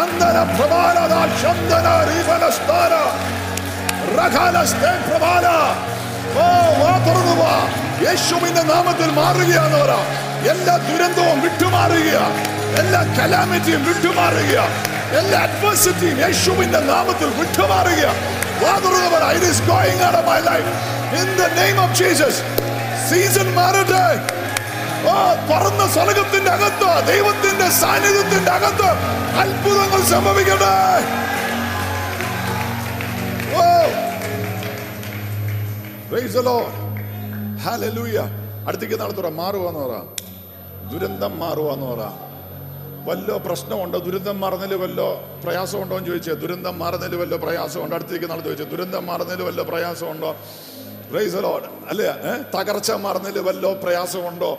അന്തര 0.01 0.37
പ്രബാലത 0.57 1.15
ശന്തന 1.43 1.87
രീവനസ്താര. 2.11 2.95
റഖാലസ്തേ 4.19 4.93
പ്രബാല. 5.09 5.47
ഓ, 6.39 6.47
വാ 6.81 6.93
തുറന്നു 7.07 7.35
വാ. 7.43 7.55
യേശുവിന്റെ 8.09 8.63
നാമത്തിൽ 8.63 9.11
മാറുകയാണ് 9.11 9.77
പറ 9.83 9.93
എല്ലാ 10.51 10.77
ദുരന്തവും 10.77 11.41
വിട്ടുമാറുക 11.41 12.13
എല്ലാ 12.81 13.03
കലാമിറ്റിയും 13.03 13.85
വിട്ടുമാറുക 13.85 14.57
എല്ലാ 15.13 15.41
അഡ്വേഴ്സിറ്റിയും 15.41 16.21
യേശുവിന്റെ 16.21 16.79
നാമത്തിൽ 16.79 17.27
വിട്ടുമാറുക 17.27 18.15
നെയിം 21.55 21.81
ഓഫ് 21.81 21.95
ജീസസ് 21.95 22.43
സീസൺ 23.11 23.55
മാറട്ടെ. 23.55 24.37
ഓ 25.09 25.35
തുറന്ന 25.51 25.93
സ്വർഗത്തിന്റെ 25.93 26.51
അകത്ത് 26.51 27.07
ദൈവത്തിന്റെ 27.07 27.69
സാന്നിധ്യത്തിന്റെ 27.69 28.51
അകത്ത് 28.51 28.89
അത്ഭുതങ്ങൾ 29.39 30.03
സംഭവിക്കട്ടെ. 30.03 31.27
the. 37.77 38.29
അടുത്തേക്ക് 38.69 39.01
നടത്തുറ 39.01 39.29
മാറുവാന്ന് 39.29 39.81
പറ. 39.81 39.99
ദുരന്തം 40.93 41.39
മാറുവാന്ന് 41.39 41.87
പറ. 41.87 42.26
വല്ലോ 43.07 43.39
പ്രശ്നമുണ്ടോ? 43.39 43.99
ദുരന്തം 43.99 44.41
മാറുന്നതിൽ 44.41 44.75
വല്ലോ 44.75 45.21
പ്രയാസമുണ്ടോ 45.45 45.97
എന്ന് 45.97 46.09
ചോദിച്ചേ. 46.09 46.33
ദുരന്തം 46.33 46.79
മാറുന്നതിൽ 46.79 47.17
വല്ലോ 47.17 47.39
പ്രയാസമുണ്ടോ? 47.39 47.95
അടുത്തേക്ക് 47.97 48.31
നാളെ 48.31 48.41
ചോദിച്ചു. 48.41 48.65
ദുരന്തം 48.65 49.07
മാറുന്നതിൽ 49.07 49.43
വല്ലോ 49.43 49.65
പ്രയാസമുണ്ടോ? 49.65 50.37
പ്രൈസ് 51.11 51.37
ലോഡ് 51.37 51.65
അല്ലേ? 51.89 52.07
തകർച്ച 52.59 52.91
മാറുന്നതിൽ 52.91 53.41
വല്ലോ 53.41 53.75
പ്രയാസമുണ്ടോ? 53.75 54.59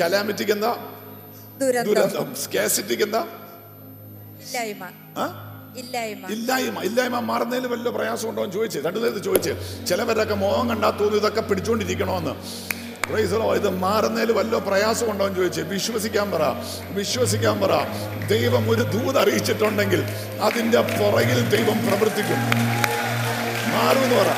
കലാമിറ്റിക്ക് 0.00 0.52
എന്താ 0.52 0.76
ദുരന്തം. 1.58 1.94
ദുരന്തം. 1.94 2.34
സ്കാസിറ്റിക്ക് 2.34 3.02
എന്താ 3.02 3.26
ഇല്ലായ്മ? 5.76 6.78
ഇല്ലായ്മ. 6.80 7.18
മാറുന്നതിൽ 7.18 7.66
വല്ല 7.66 7.90
പ്രയാസമുണ്ടോ 7.90 8.42
എന്ന് 8.42 8.54
ചോദിച്ചു. 8.54 8.78
രണ്ടു 8.78 8.98
നേരത്തെ 8.98 9.18
ചോദിച്ചു. 9.18 9.54
ചിലവരൊക്കെ 9.88 10.34
മോഹം 10.34 10.68
കണ്ടാ 10.68 10.90
തോന്നുന്നു 10.90 11.16
ഇതൊക്കെ 11.16 11.40
Lord. 11.40 12.34
ഇത് 13.12 13.68
മാറുന്നതിൽ 13.68 14.32
വല്ല 14.32 14.58
പ്രയാസമുണ്ടോ 14.58 15.26
എന്ന് 15.26 15.36
ചോദിച്ചു 15.36 15.60
വിശ്വസിക്കാൻ 15.60 16.30
പറ 16.30 16.42
വിശ്വസിക്കാൻ 16.90 17.60
പറ. 17.60 17.72
ദൈവം 18.26 18.70
ഒരു 18.70 18.82
ദൂത് 18.82 19.18
അറിയിച്ചിട്ടുണ്ടെങ്കിൽ 19.18 20.04
അതിന്റെ 20.42 20.80
പുറകിൽ 20.80 21.48
ദൈവം 21.48 21.86
പ്രവർത്തിക്കും. 21.86 22.36
മാറുമെന്ന് 23.72 24.16
പറ. 24.16 24.30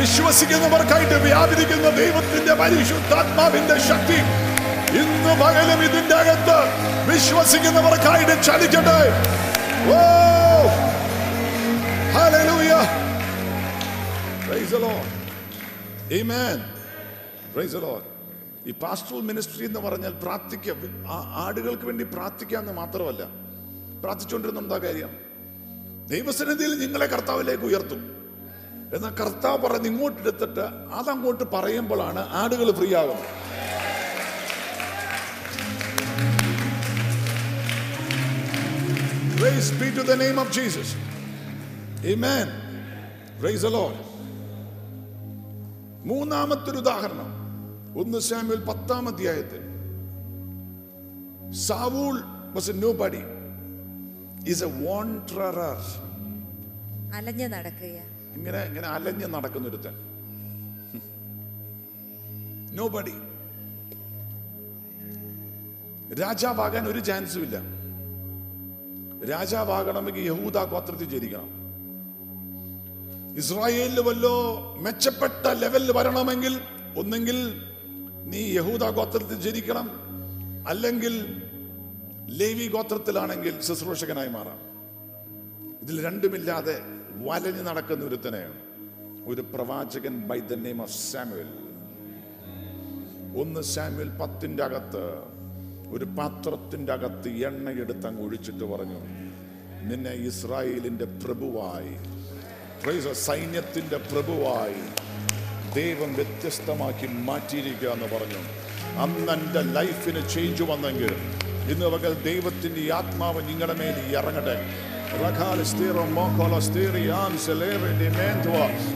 വിശ്വസിക്കുന്നവർക്കായിട്ട് 0.00 1.14
വ്യാപരിക്കുന്ന 1.14 1.90
ദൈവത്തിന്റെ 1.90 2.54
പരിശുദ്ധാത്മാവിന്റെ 2.54 3.78
ശക്തി 3.78 4.18
ഇന്ന് 4.98 5.40
പകലും 5.40 5.84
ഇതിന്റെ 5.84 6.14
അകത്ത്. 6.14 6.58
വിശ്വസിക്കുന്നവർക്കായിട്ട് 7.12 8.42
ചലിക്കട്ടെ 8.42 8.98
ഓ! 9.88 10.02
പ്രൈസ് 14.48 14.70
ദി 14.70 14.76
ലോർഡ് 14.76 16.73
ഈ 18.66 18.70
പാസ്റ്ററൽ 18.70 19.20
മിനിസ്ട്രി 19.20 19.64
എന്ന് 19.64 19.80
പറഞ്ഞാൽ 19.80 20.10
പ്രാർത്ഥിക്കുക 20.10 20.76
ആടുകൾക്ക് 21.10 21.84
വേണ്ടി 21.84 22.04
പ്രാർത്ഥിക്കാന്ന് 22.04 22.72
മാത്രമല്ല 22.72 23.24
പ്രാർത്ഥിച്ചുകൊണ്ടിരുന്ന 24.00 24.60
എന്താ 24.60 24.78
കാര്യം? 24.78 25.10
ദൈവസന്നിധിയിൽ 26.06 26.78
നിങ്ങളെ 26.78 27.06
കർത്താവിലേക്ക് 27.06 27.64
ഉയർത്തും. 27.64 28.14
എന്നാൽ 28.94 29.14
കർത്താവ് 29.14 29.58
പറഞ്ഞ് 29.58 29.86
ഇങ്ങോട്ട് 29.86 30.20
എടുത്തിട്ട് 30.20 30.60
അതങ്ങോട്ട് 30.94 31.44
പറയുമ്പോഴാണ് 31.44 32.28
ആടുകൾ 32.28 32.70
ഫ്രീ 32.70 32.94
ആകുന്നത്. 32.94 33.44
മൂന്നാമത്തൊരു 46.06 46.76
ഉദാഹരണം. 46.76 47.33
ഒന്ന് 48.00 48.18
സാമ്യൽ 48.18 48.60
പത്താം 48.64 49.08
അധ്യായത്തിൽ. 49.08 49.62
Saul 51.66 52.16
was 52.56 52.66
a 52.72 52.76
nobody. 52.86 53.22
Is 54.52 54.60
a 54.68 54.70
wanderer. 54.84 55.78
അലഞ്ഞു 57.14 57.46
നടക്കുക 57.46 57.96
ഇങ്ങനെ 58.36 58.60
ഇങ്ങനെ 58.68 58.88
അലഞ്ഞു 58.88 59.26
നടക്കുന്ന 59.26 59.68
ഒരുത്തൻ 59.68 59.94
നോബഡി 62.78 63.14
രാജാവാകാൻ 66.22 66.88
ഒരു 66.88 67.00
ചാൻസും 67.00 67.42
ഇല്ല. 67.42 67.56
രാജാവാകണമെങ്കിൽ 69.32 70.24
യഹൂദ 70.32 70.64
ഗോത്രത്തിൽ 70.72 71.08
ജനിക്കണം. 71.14 71.50
ഇസ്രായേലിൽ 73.36 74.00
വല്ലോ 74.00 74.34
മെച്ചപ്പെട്ട 74.80 75.46
ലെവലിൽ 75.62 75.92
വരണമെങ്കിൽ 75.98 76.60
ഒന്നെങ്കിൽ 76.96 77.38
നീ 78.24 78.40
യഹൂദ 78.52 78.84
ഗോത്രത്തിൽ 78.90 79.40
ജനിക്കണം. 79.40 79.88
അല്ലെങ്കിൽ 80.66 81.14
ലേവി 82.28 82.66
ഗോത്രത്തിലാണെങ്കിൽ 82.66 83.60
ശുശ്രൂഷകനായി 83.60 84.28
മാറാം. 84.28 84.60
ഇതിൽ 85.82 86.04
രണ്ടുമില്ലാതെ 86.04 86.76
വലഞ്ഞു 87.16 87.62
നടക്കുന്ന 87.62 88.04
ഒരുത്തനെ 88.04 88.44
ഒരു 89.26 89.42
പ്രവാചകൻ 89.42 90.20
by 90.28 90.40
the 90.40 90.52
name 90.52 90.82
of 90.82 90.92
Samuel 90.92 91.50
ഒന്ന് 93.40 93.60
സാമുവൽ 93.60 94.08
പത്തിന്റെ 94.20 94.62
അകത്ത് 94.64 95.04
ഒരു 95.90 96.04
പാത്രത്തിന്റെ 96.04 96.92
അകത്ത് 96.92 97.28
എണ്ണയെടുത്ത് 97.28 98.06
അങ്ങ് 98.06 98.22
ഒഴിച്ചിട്ട് 98.22 98.64
പറഞ്ഞു 98.64 99.00
നിന്നെ 99.88 100.12
ഇസ്രായേലിന്റെ 100.12 101.04
പ്രഭുവായി 101.04 101.94
സൈന്യത്തിന്റെ 103.12 103.96
പ്രഭുവായി 103.96 104.82
ദൈവം 105.74 106.10
വ്യത്യസ്തമാക്കി 106.14 107.06
മാറ്റിയിരിക്കുക 107.28 107.90
എന്ന് 107.96 108.08
പറഞ്ഞു 108.14 108.40
അന്ന് 109.04 109.32
എന്റെ 109.32 109.62
ലൈഫിന് 109.78 110.22
ചേഞ്ച് 110.34 110.62
വന്നെങ്കിൽ 110.62 111.12
ഇന്ന് 111.72 111.86
പകൽ 111.86 112.12
ദൈവത്തിന്റെ 112.24 112.82
ആത്മാവ് 112.94 113.40
നിങ്ങളുടെ 113.48 113.74
മേൽ 113.80 113.96
ഇറങ്ങട്ടെ. 114.18 114.56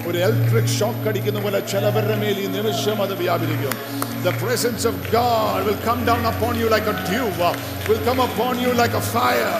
ഒരു 0.08 0.18
ഇലക്ട്രിക് 0.18 0.72
ഷോക്ക് 0.78 1.08
അടിക്കുന്ന 1.08 1.40
പോലെ 1.40 1.60
ചിലവരുടെ 1.72 2.16
മേൽ 2.16 2.36
ഈ 2.44 2.46
നിമിഷം 2.56 3.02
അത് 3.02 3.14
വ്യാപരിക്കും 3.14 3.74
The 4.24 4.32
presence 4.32 4.84
of 4.84 4.94
God 5.12 5.58
will 5.66 5.80
come 5.84 6.00
down 6.04 6.24
upon 6.24 6.54
you 6.60 6.68
like 6.68 6.86
a 6.86 6.96
dew, 7.10 7.26
will 7.88 8.00
come 8.08 8.20
upon 8.20 8.54
you 8.64 8.70
like 8.74 8.94
a 9.02 9.04
fire. 9.16 9.52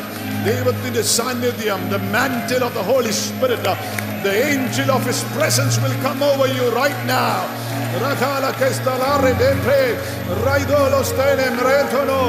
ദൈവത്തിന്റെ 0.48 1.02
സാന്നിധ്യം, 1.16 1.80
the 1.90 2.00
mantle 2.14 2.62
of 2.62 2.72
the 2.74 2.82
Holy 2.82 3.12
Spirit, 3.12 3.66
the 4.23 4.33
angel 4.51 4.91
of 4.91 5.05
His 5.05 5.23
presence 5.35 5.77
will 5.77 5.97
come 6.01 6.21
over 6.23 6.47
you 6.47 6.65
right 6.71 6.99
now. 7.05 7.37
Rakala 7.95 8.51
kestalare 8.53 9.33
depre, 9.35 9.81
raidolo 10.43 11.01
stene 11.03 11.47
mretono, 11.57 12.21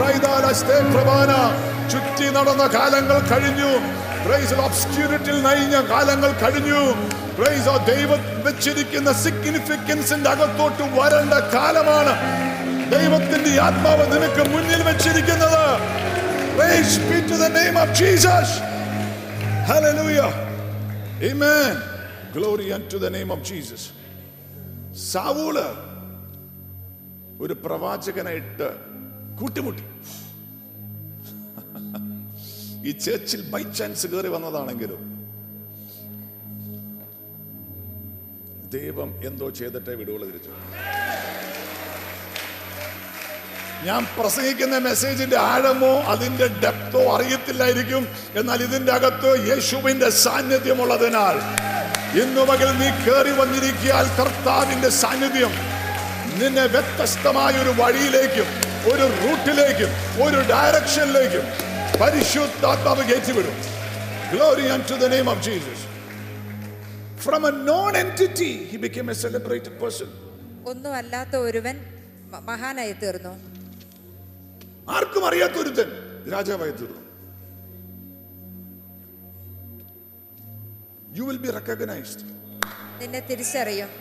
raidala 0.00 0.52
ste 0.54 0.76
pravana. 0.92 1.40
ചുറ്റി 1.92 2.26
നടന്ന 2.34 2.64
കാലങ്ങൾ 2.74 3.18
കഴിഞ്ഞു 3.30 3.70
price 4.24 4.54
ഒബ്സ്ക്യൂരിറ്റിയിൽ 4.66 5.38
നയിഞ്ഞ 5.46 5.76
കാലങ്ങൾ 5.90 6.30
കഴിഞ്ഞു 6.42 6.80
price 7.38 7.74
ദൈവം 7.88 8.20
വെച്ചിരിക്കുന്ന 8.46 9.10
സിഗ്നിഫിക്കൻസിന്റെ 9.24 10.30
അകത്തോട്ട് 10.30 10.84
വരേണ്ട 10.96 11.34
കാലമാണ് 11.54 12.14
ദൈവത്തിന്റെ 12.94 13.52
ആത്മാവ് 13.66 14.06
നിനക്ക് 14.14 14.44
മുന്നിൽ 14.54 14.82
വെച്ചിരിക്കുന്നത് 14.90 15.66
Praise 16.56 16.98
be 17.08 17.16
to 17.20 17.36
the 17.36 17.48
name 17.50 17.76
of 17.76 17.92
Jesus. 17.92 18.48
Hallelujah. 19.66 20.47
Amen. 21.21 21.77
Glory 22.31 22.71
unto 22.71 22.97
the 22.97 23.09
name 23.09 23.31
of 23.31 23.41
Jesus. 23.43 23.81
Saul 25.09 25.55
ഒരു 27.43 27.55
പ്രവാചകനായിട്ട് 27.63 28.67
കൂട്ടിമുട്ടി 29.39 29.83
ഈ 32.87 32.91
ചേർച്ചിൽ 33.05 33.41
ബൈ 33.53 33.61
ചാൻസ് 33.79 34.07
കയറി 34.11 34.29
വന്നതാണെങ്കിലും 34.35 35.01
ദൈവം 38.75 39.11
എന്തോ 39.29 39.49
ചെയ്തിട്ടേ 39.59 39.93
വിടുവുള്ള 39.99 40.25
തിരിച്ചു 40.29 40.51
ഞാൻ 43.85 44.07
പ്രസംഗിക്കുന്ന 44.17 44.77
മെസ്സേജിന്റെ 44.77 45.37
ആഴമോ 45.37 46.01
അതിന്റെ 46.03 46.47
ഡെപ്തോ 46.63 47.15
അറിയത്തില്ലായിരിക്കും. 47.15 48.07
എന്നാൽ 48.35 48.63
ഇതിന്റെ 48.63 48.91
അകത്ത് 48.91 49.49
യേശുവിന്റെ 49.49 50.09
സാന്നിധ്യമുള്ളതിനാൽ 50.09 51.37
ഇന്നു 52.21 52.41
മകൾ 52.41 52.69
നീ 52.71 52.89
കയറി 53.05 53.31
വന്നിരിക്കിയാൽ 53.31 54.05
കർത്താവിന്റെ 54.19 54.89
സാന്നിധ്യം 54.89 55.53
നിന്നെ 56.39 56.65
വ്യത്യസ്തമായ 56.65 57.53
ഒരു 57.61 57.69
വഴിയിലേക്കും 57.81 58.47
ഒരു 58.91 59.05
റൂട്ടിലേക്കും 59.21 59.91
ഒരു 60.23 60.39
ഡയറക്ഷനിലേക്കും 60.41 61.45
പരിശുദ്ധാത്മാവ് 62.01 63.03
കയറ്റിവിടും. 63.03 63.55
Glory 64.31 64.65
to 64.89 64.93
the 64.93 65.05
name 65.05 65.29
of 65.29 65.43
Jesus 65.43 65.85
from 67.23 67.47
a 67.47 67.51
non 67.65 67.97
entity 67.97 68.67
he 68.71 68.77
became 68.77 69.11
a 69.11 69.13
celebrated 69.13 69.79
person 69.81 70.09
ഒന്നും 70.67 70.95
അല്ലാത്ത 70.95 71.35
ഒരുവൻ 71.37 71.75
മഹാനായി 72.45 72.91
തീർന്നു 73.03 73.33
ആർക്കും 74.97 75.23
അറിയാത്ത 75.29 75.55
ഒരുത്തൻ 75.61 75.89
രാജാവായി 76.33 76.73
തീർന്നു 76.79 77.03
യു 81.17 81.23
വിൽ 81.29 81.39
ബി 81.45 81.51
റെക്കഗ്നൈസ്ഡ് 81.57 82.25
നിന്നെ 83.01 83.21
തിരിച്ചറിയും 83.29 83.91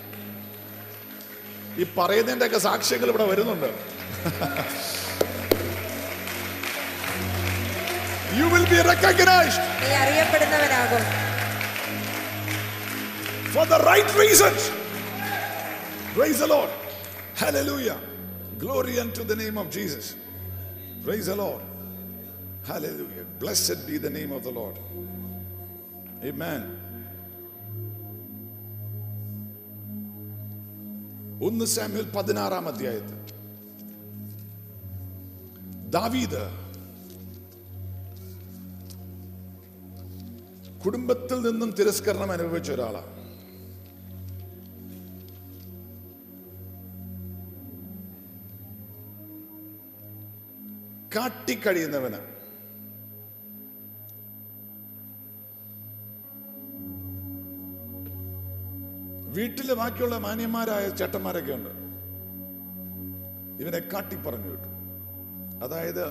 ഈ 1.81 1.85
പറയുന്നതിന്റെ 1.97 2.47
ഒക്കെ 2.47 2.61
സാക്ഷ്യങ്ങൾ 2.69 3.11
ഇവിടെ 3.13 3.27
വരുന്നുണ്ട് 3.31 3.69
യു 8.39 8.47
വിൽ 8.55 8.67
ബി 8.73 8.81
റെക്കഗ്നൈസ്ഡ് 8.91 9.67
നീ 9.83 9.91
അറിയപ്പെടുന്നവനാകും 10.03 11.05
for 13.51 13.65
the 13.67 13.79
right 13.81 14.11
reasons. 14.15 14.71
Praise 16.15 16.39
the 16.39 16.47
Lord. 16.47 16.71
Hallelujah. 17.35 17.97
Glory 18.59 18.99
unto 18.99 19.25
the 19.25 19.35
name 19.35 19.57
of 19.57 19.71
Jesus. 19.71 20.07
Praise 21.08 21.26
the 21.26 21.36
Lord. 21.36 21.62
Hallelujah. 22.64 23.26
Blessed 23.40 23.86
be 23.88 23.98
the 23.98 24.10
name 24.10 24.32
of 24.32 24.44
the 24.44 24.52
Lord. 24.52 24.78
Amen. 26.24 26.64
ഒന്ന് 31.40 31.66
സാമ്യൽ 31.66 32.06
പതിനാറാം 32.16 32.68
അധ്യായത്തിൽ 32.68 33.18
ദാവീദ് 35.90 36.44
കുടുംബത്തിൽ 40.86 41.40
നിന്നും 41.42 41.70
തിരസ്കരണം 41.72 42.32
അനുഭവിച്ച 42.32 42.72
ഒരാളാണ് 42.72 43.12
കാട്ടിക്കഴിയുന്നവന്. 51.17 52.21
വീട്ടിലെ 59.37 59.75
ബാക്കിയുള്ള 59.75 60.19
മാന്യന്മാരായ 60.19 60.89
ചേട്ടന്മാരൊക്കെ 60.89 61.53
ഉണ്ട്. 61.53 61.71
ഇവനെ 63.63 63.79
കാട്ടി 63.93 64.17
പറഞ്ഞു 64.17 64.49
വിട്ടു. 64.49 64.69
അതായത് 65.65 66.05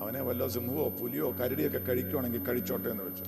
അവനെ 0.00 0.22
വല്ല 0.22 0.58
മൂവോ 0.58 0.88
പുലിയോ 0.88 1.30
കരടിയൊക്കെ 1.30 1.78
കഴിക്കുവാണെങ്കിൽ 1.78 2.44
കഴിച്ചോട്ടെ 2.44 2.88
എന്ന് 2.88 3.04
വെച്ചു 3.04 3.24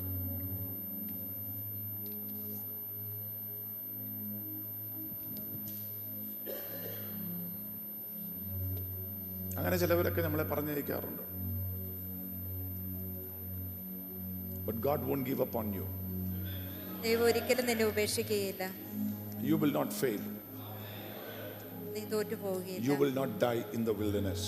അങ്ങനെ 9.58 9.76
ചിലവരൊക്കെ 9.82 10.22
നമ്മളെ 10.26 10.46
പറഞ്ഞയക്കാറുണ്ട് 10.52 11.24
but 14.68 14.80
God 14.88 15.06
won't 15.10 15.26
give 15.30 15.44
up 15.48 15.58
on 15.62 15.70
you 15.80 15.86
ദൈവം 17.06 17.26
ഒരിക്കലും 17.30 17.68
നിന്നെ 17.72 17.88
ഉപേക്ഷിക്കുകയില്ല 17.94 18.66
യു 19.50 19.58
വിൽ 19.63 19.74
നോട്ട് 19.80 19.96
ഫെയിൽ 20.02 20.22
നീ 21.96 22.04
തോറ്റു 22.13 22.38
പോവുകയില്ല 22.46 22.86
You 22.89 22.96
will 23.02 23.16
not 23.22 23.32
die 23.48 23.60
in 23.78 23.82
the 23.89 23.96
wilderness. 24.02 24.44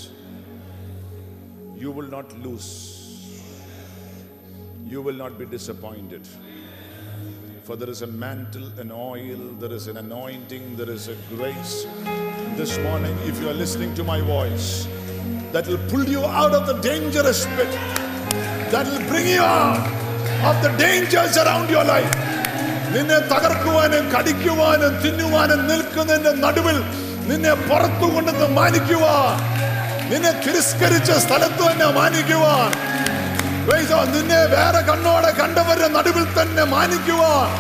You 1.84 1.92
will 1.98 2.10
not 2.10 2.28
lose. 2.46 2.70
You 4.92 5.00
will 5.02 5.18
not 5.24 5.34
be 5.42 5.46
disappointed. 5.56 6.24
For 7.66 7.76
there 7.76 7.90
is 7.90 8.02
a 8.02 8.10
mantle, 8.24 8.68
an 8.80 8.92
oil, 9.10 9.40
there 9.62 9.74
is 9.74 9.88
an 9.88 9.98
anointing, 9.98 10.76
there 10.80 10.90
is 10.90 11.08
a 11.08 11.18
grace. 11.32 11.76
This 12.56 12.74
morning, 12.80 13.16
if 13.24 13.42
you 13.42 13.50
are 13.50 13.56
listening 13.56 13.94
to 13.96 14.04
my 14.04 14.20
voice, 14.30 14.68
that 15.53 15.67
will 15.67 15.83
pull 15.91 16.05
you 16.15 16.25
out 16.41 16.53
of 16.59 16.65
the 16.69 16.77
dangerous 16.89 17.41
pit, 17.57 17.71
that 18.73 18.85
will 18.91 19.07
bring 19.11 19.27
you 19.27 19.43
out 19.43 19.79
of 20.49 20.57
the 20.65 20.71
dangers 20.83 21.37
around 21.45 21.69
your 21.75 21.85
life. 21.93 22.13
നിന്നെ 22.95 23.19
തകർക്കുവാനും 23.33 24.05
കടിക്കുവാനും 24.13 24.93
തിന്നുവാനും 25.03 25.61
നിൽക്കുന്നതിന്റെ 25.69 26.33
നടുവിൽ 26.45 26.79
നിന്നെ 27.31 27.55
പുറത്തു 27.55 28.07
കൊണ്ടുവന്ന് 28.15 28.49
മാനിക്കുവാൻ. 28.59 29.37
നിന്നെ 30.13 30.33
തിരസ്കരിച്ച 30.45 31.11
സ്ഥലത്ത് 31.27 31.65
തന്നെ 31.71 31.89
മാനിക്കുവാൻ. 31.99 32.71
നിന്നെ 34.15 34.41
വേറെ 34.55 34.81
കണ്ണോടെ 34.91 35.31
കണ്ടവരുടെ 35.41 35.89
നടുവിൽ 35.89 36.27
തന്നെ 36.39 36.65
മാനിക്കുവാൻ. 36.77 37.51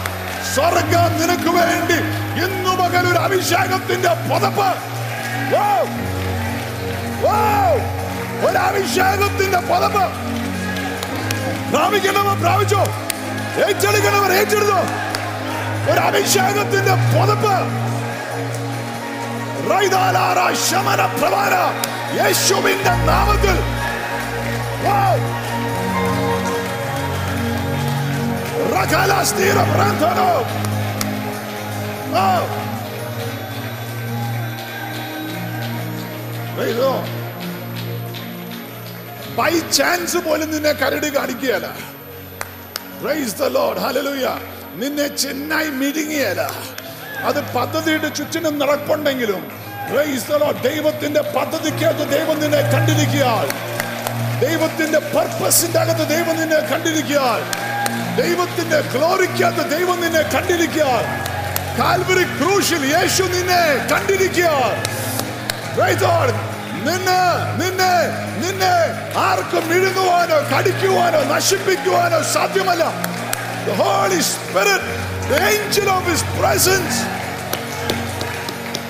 സ്വർഗം 0.54 1.10
നിനക്ക് 1.20 1.50
വേണ്ടി 1.58 1.98
ഇന്നു 2.44 2.72
പകൽ 2.82 3.04
ഒരു 3.12 3.20
അഭിഷേകത്തിന്റെ 3.26 4.12
പുതപ്പ്. 4.30 4.70
ഒരു 8.44 8.58
അഭിഷേകത്തിന്റെ 8.58 9.60
പുതപ്പ് 9.70 10.04
പ്രാപിക്കണമർ 11.72 12.36
പ്രാപിച്ചോ 12.40 12.82
ഏറ്റെടുക്കണവർ 13.66 14.32
ഏറ്റെടുത്തോ 14.32 14.80
ഒരു 15.92 16.00
അഭിഷേകത്തിന്റെ 16.00 16.94
പുതപ്പ് 17.12 17.56
ശമന 20.62 21.02
പ്രവാര 21.18 21.54
യേശുവിന്റെ 22.16 22.94
നാമത്തിൽ. 23.06 23.56
Rakalas 28.72 29.30
tira 29.32 29.64
brantano. 29.64 30.44
Oh. 32.14 32.69
By 39.36 39.52
chance 39.72 40.16
പോലും 40.16 40.50
നിന്നെ 40.50 40.72
കരടി 40.72 41.08
കാണിക്കുകയല്ല. 41.08 41.66
പ്രൈസ് 43.02 43.34
ദ 43.34 43.44
ലോർഡ് 43.44 43.78
ഹല്ലേലൂയ 43.78 44.26
നിന്നെ 44.74 45.06
ചെന്നായി 45.22 45.68
മിടുങ്ങിയല്ല 45.70 46.42
അത് 47.24 47.40
പദ്ധതിയുടെ 47.54 48.08
ചുറ്റിനും 48.08 48.58
നടപ്പുണ്ടെങ്കിലും 48.58 49.42
പ്രൈസ് 49.90 50.26
ദ 50.30 50.36
ലോർഡ് 50.36 50.62
ദൈവത്തിന്റെ 50.62 51.20
പദ്ധതിക്കകത്ത് 51.36 52.04
ദൈവം 52.10 52.40
നിന്നെ 52.40 52.62
കണ്ടിരിക്കുകയാൽ 52.74 53.48
ദൈവത്തിന്റെ 54.40 54.98
പർപ്പസിന്റെ 55.14 55.78
അകത്ത് 55.78 56.08
ദൈവം 56.08 56.36
നിന്നെ 56.40 56.60
കണ്ടിരിക്കുകയാൽ 56.70 57.40
ദൈവത്തിന്റെ 58.16 58.80
ഗ്ലോറിക്കകത്ത് 58.94 59.70
ദൈവം 59.76 60.00
നിന്നെ 60.00 60.22
കണ്ടിരിക്കുകയാൽ 60.34 61.04
കാൽവരി 61.78 62.24
ക്രൂശിൽ 62.38 62.84
യേശു 62.94 63.22
നിന്നെ 63.22 63.62
കണ്ടിരിക്കുകയാൽ. 63.92 64.76
നിന്ന് 66.86 67.20
നിന്നെ 67.60 67.94
നിന്നെ 68.42 68.74
ആർക്കും 69.20 69.66
ഇഴുങ്ങുവാനോ 69.72 70.38
കടിക്കുവാനോ 70.52 71.22
നശിപ്പിക്കുവാനോ 71.32 72.20
സാധ്യമല്ല 72.34 72.84
The 73.62 73.74
Holy 73.76 74.20
Spirit, 74.22 74.82
the 75.24 75.38
angel 75.38 75.88
of 75.90 76.04
His 76.04 76.22
presence, 76.32 76.94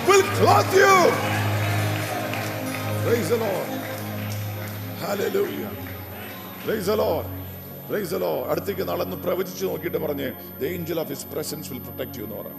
will 0.07 0.23
clothe 0.33 0.73
you. 0.73 0.97
Praise 3.03 3.29
the 3.29 3.39
Praise 6.63 6.87
the 6.87 6.97
Lord. 6.97 7.27
Praise 7.89 8.11
the 8.11 8.21
Lord. 8.21 8.47
അടുത്തേക്ക് 8.51 8.85
പ്രവചിച്ചു 9.23 9.65
നോക്കിയിട്ട് 9.67 9.99
പറഞ്ഞ് 9.99 10.29
the 10.61 10.65
angel 10.71 10.99
of 11.01 11.09
his 11.09 11.29
presence 11.33 11.69
will 11.73 11.81
protect 11.81 12.19
you 12.21 12.25
എന്ന് 12.25 12.37
പറയാം 12.41 12.59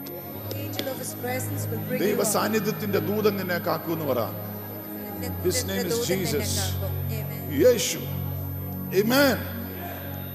ദൈവ 2.02 2.24
സാന്നിധ്യത്തിന്റെ 2.34 3.02
ദൂതൻ 3.10 3.36
നിന്നെ 3.38 3.60
കാക്കൂ 3.60 3.92
എന്ന് 3.94 4.08
പറയാം 4.12 4.34
His 5.44 5.66
name 5.66 5.88
is 5.88 5.98
Jesus. 6.08 6.52
Yeshu 7.64 8.00
Amen. 8.94 9.38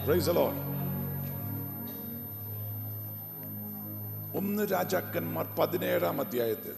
Praise 0.05 0.27
the 0.27 0.35
Lord. 0.35 0.57
ഒന്ന് 4.35 4.63
രാജാക്കന്മാർ 4.73 5.47
പതിനേഴാം 5.59 6.17
അധ്യായത്തിൽ 6.21 6.75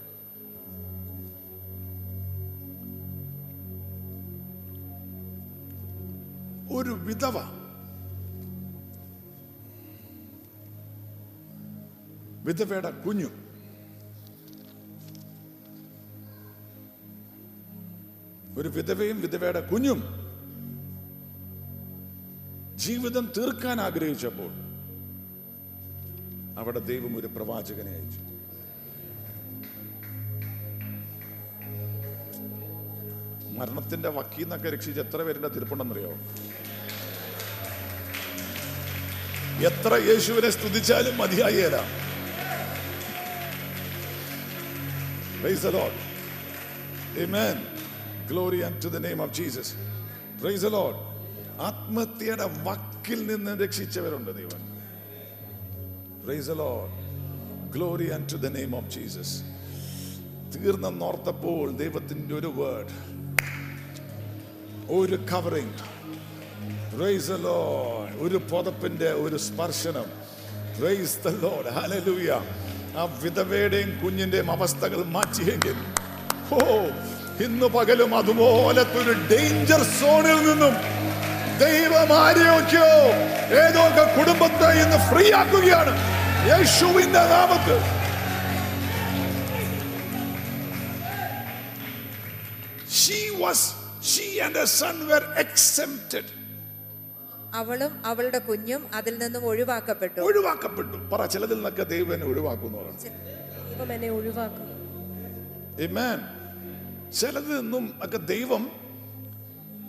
ഒരു 6.71 6.93
വിധവ 7.07 7.37
വിധവയുടെ 12.45 12.91
കുഞ്ഞു 13.05 13.31
ഒരു 18.59 18.69
വിധവയും 18.69 19.21
വിധവയുടെ 19.21 19.61
കുഞ്ഞും 19.61 20.01
ജീവിതം 22.77 23.33
തീർക്കാൻ 23.37 23.81
ആഗ്രഹിച്ചപ്പോൾ 23.81 24.51
അവിടെ 26.59 26.79
ദൈവം 26.81 27.19
ഒരു 27.19 27.27
പ്രവാചകനെ 27.27 27.91
അയച്ചു. 27.91 28.21
മരണത്തിന്റെ 33.59 34.09
വക്കീന്നൊക്കെ 34.09 34.71
രക്ഷിച്ച് 34.71 35.01
എത്ര 35.01 35.23
പേരുടെ 35.23 35.49
തിരുപ്പുണ്ടെന്നറിയോ 35.49 36.13
എത്ര 39.67 39.95
യേശുവിനെ 40.09 40.51
സ്തുതിച്ചാലും 40.51 41.17
മതിയായേല 41.19 41.79
Praise. 45.41 45.67
Unto 48.63 48.89
the 48.89 49.01
name 49.01 49.21
of 49.21 49.33
Jesus. 49.33 49.75
Praise 50.41 50.63
the 50.63 50.71
Lord. 50.71 50.97
ആത്മഹത്യയുടെ 51.61 52.47
വക്കിൽ 52.67 53.21
നിന്ന് 53.27 53.53
രക്ഷിച്ചവരുണ്ട് 53.63 54.31
ദൈവം 54.39 54.61
Praise 56.25 56.47
the 56.47 56.57
Lord. 56.57 56.91
Glory 57.73 58.09
unto 58.13 58.37
the 58.39 58.51
name 58.51 58.75
of 58.75 58.85
Jesus. 58.89 59.29
തീർന്നെന്നോർത്തപ്പോൾ 60.55 61.65
ദൈവത്തിന്റെ 61.81 62.35
ഒരു 62.35 62.51
വേർഡ് 62.59 62.95
ഒരു 64.99 65.19
കവറിങ് 65.31 65.75
the 67.29 67.39
Lord. 67.49 68.11
ഒരു 68.27 68.39
പുതപ്പിന്റെ 68.53 69.11
ഒരു 69.25 69.39
സ്പർശനം 69.49 70.09
Praise 70.79 71.15
the 71.27 71.35
Lord. 71.45 71.67
Hallelujah. 71.79 72.41
ആ 72.97 73.05
വിധവയുടെയും 73.23 73.91
കുഞ്ഞിന്റെയും 74.03 74.49
അവസ്ഥകൾ 74.51 75.01
മാറ്റിയെങ്കിൽ 75.17 75.77
ഓ 76.53 76.61
ഇന്ന് 77.43 77.67
പകലും 77.67 78.15
അതുപോലത്തെ 78.19 78.99
ഒരു 79.03 79.13
ഡേഞ്ചർ 79.31 79.83
സോണിൽ 79.83 80.39
നിന്നും 80.49 80.75
ദൈവം 81.59 82.13
ആരെയൊക്കെയോ 82.23 82.91
ഏതൊക്കെ 83.63 84.05
കുടുംബത്തെ 84.17 84.69
ഇന്ന് 84.83 84.99
ഫ്രീ 85.09 85.33
ആക്കുകയാണ്. 85.33 85.93
യേശുവിന്റെ 86.51 87.23
Namath 87.35 87.77
She 92.91 93.31
was, 93.43 93.61
she 94.03 94.41
and 94.41 94.57
her 94.57 94.67
son 94.67 95.09
were 95.09 95.25
exempted. 95.37 96.25
അവളും 97.55 98.07
അവളുടെ 98.07 98.39
കുഞ്ഞും 98.39 98.95
അതിൽ 98.95 99.19
നിന്നും 99.19 99.47
ഒഴിവാക്കപ്പെട്ടു. 99.47 100.21
ഒഴിവാക്കപ്പെട്ടു. 100.21 100.97
പറ 101.13 101.27
ചിലതിൽ 101.27 101.55
നിന്നൊക്കെ 101.55 101.83
ദൈവം 101.83 102.15
എന്നെ 102.15 102.27
ഒഴിവാക്കുന്നു 102.27 102.79
പറഞ്ഞു. 102.79 102.99
ദൈവം 103.71 103.93
എന്നെ 103.93 104.11
ഒഴിവാക്കും 104.11 104.67
Amen. 105.81 106.19
ചിലതിൽ 107.13 107.55
നിന്നും 107.57 107.85
ഒക്കെ 108.05 108.19
ദൈവം 108.31 108.65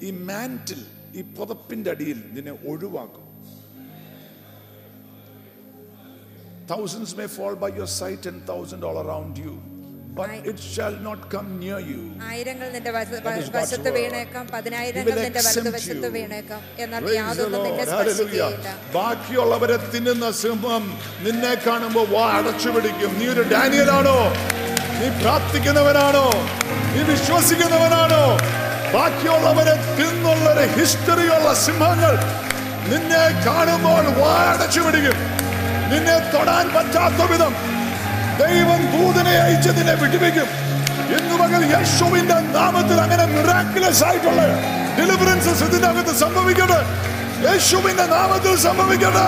ഈ 0.02 0.12
മാന്റിൽ 0.28 0.82
ഈ 1.16 1.24
പുതപ്പിന്റെ 1.38 1.92
അടിയിൽ 1.96 2.22
നിന്നെ 2.38 2.56
ഒഴിവാക്കും 2.66 3.26
Thousands 6.70 7.16
may 7.16 7.26
fall 7.28 7.56
by 7.56 7.70
your 7.70 7.88
sight 7.90 8.26
and 8.28 8.46
thousand 8.46 8.84
all 8.84 8.98
around 9.00 9.36
you, 9.36 9.54
but 10.18 10.30
it 10.46 10.60
shall 10.66 10.98
not 11.00 11.28
come 11.32 11.58
near 11.60 11.80
you. 11.82 12.02
ആയിരങ്ങൾ 12.28 12.68
നിന്റെ 12.76 12.92
വശത്ത്. 12.92 13.90
വീണേക്കാം 13.96 14.46
പതിനായിരങ്ങൾ 14.54 15.16
നിന്റെ 15.18 15.42
വലതുവശത്ത്. 15.48 16.10
വീണേക്കാം 16.18 16.62
എന്നാൽ 16.84 17.08
യാതൊന്നും 17.16 17.64
നിന്നെ. 17.68 17.86
സ്പർശിക്കുകയില്ല 17.92 18.68
ബാക്കിയുള്ളവരെ 18.96 19.78
തിന്നുന്ന 19.88 20.30
സിംഹം 20.42 20.86
നിന്നെ 21.26 21.54
കാണുമ്പോ 21.66 22.04
വാ 22.14 22.26
അടച്ചു 22.38 22.72
പിടിക്കും 22.76 23.14
നീ 23.20 23.28
ഒരു 23.36 23.46
ഡാനിയലാണോ 23.54 24.18
നീ 25.00 25.10
പ്രാർത്ഥിക്കുന്നവനാണോ 25.22 26.28
നീ 26.94 27.02
വിശ്വസിക്കുന്നവനാണോ? 27.10 28.24
ബാക്കിയുള്ളവരെ 28.94 29.76
തിന്നുള്ള 29.98 30.46
ഒരു 30.54 30.66
ഹിസ്റ്ററിയുള്ള 30.76 31.50
സിംഹങ്ങൾ 31.66 32.14
നിന്നെ 32.92 33.26
കാണുമ്പോൾ 33.46 34.06
വാടച്ചു 34.22 34.80
വിടുകയും 34.86 35.20
നിന്നെ 35.92 36.18
തൊടാൻ 36.34 36.66
പറ്റാത്ത 36.76 37.22
വിധം 37.32 37.54
ദൈവം 38.42 38.82
ദൂതനെ 38.94 39.36
അയച്ച് 39.46 39.72
നിന്നെ 39.78 39.96
വിടുവിക്കും. 40.02 40.50
ഇന്നു 41.18 41.36
പകൽ 41.42 41.62
യേശുവിന്റെ 41.76 42.38
നാമത്തിൽ 42.58 42.98
അങ്ങനെ 43.06 43.26
മിറാക്കുലസ് 43.34 44.04
ആയിട്ടുള്ള 44.08 44.42
ഡെലിവറൻസസ് 44.98 45.64
ഇതിന്റെ 45.64 45.88
അകത്ത് 45.88 46.14
സംഭവിക്കട്ടെ. 46.24 46.80
യേശുവിന്റെ 47.48 48.06
നാമത്തിൽ 48.16 48.56
സംഭവിക്കട്ടെ. 48.68 49.28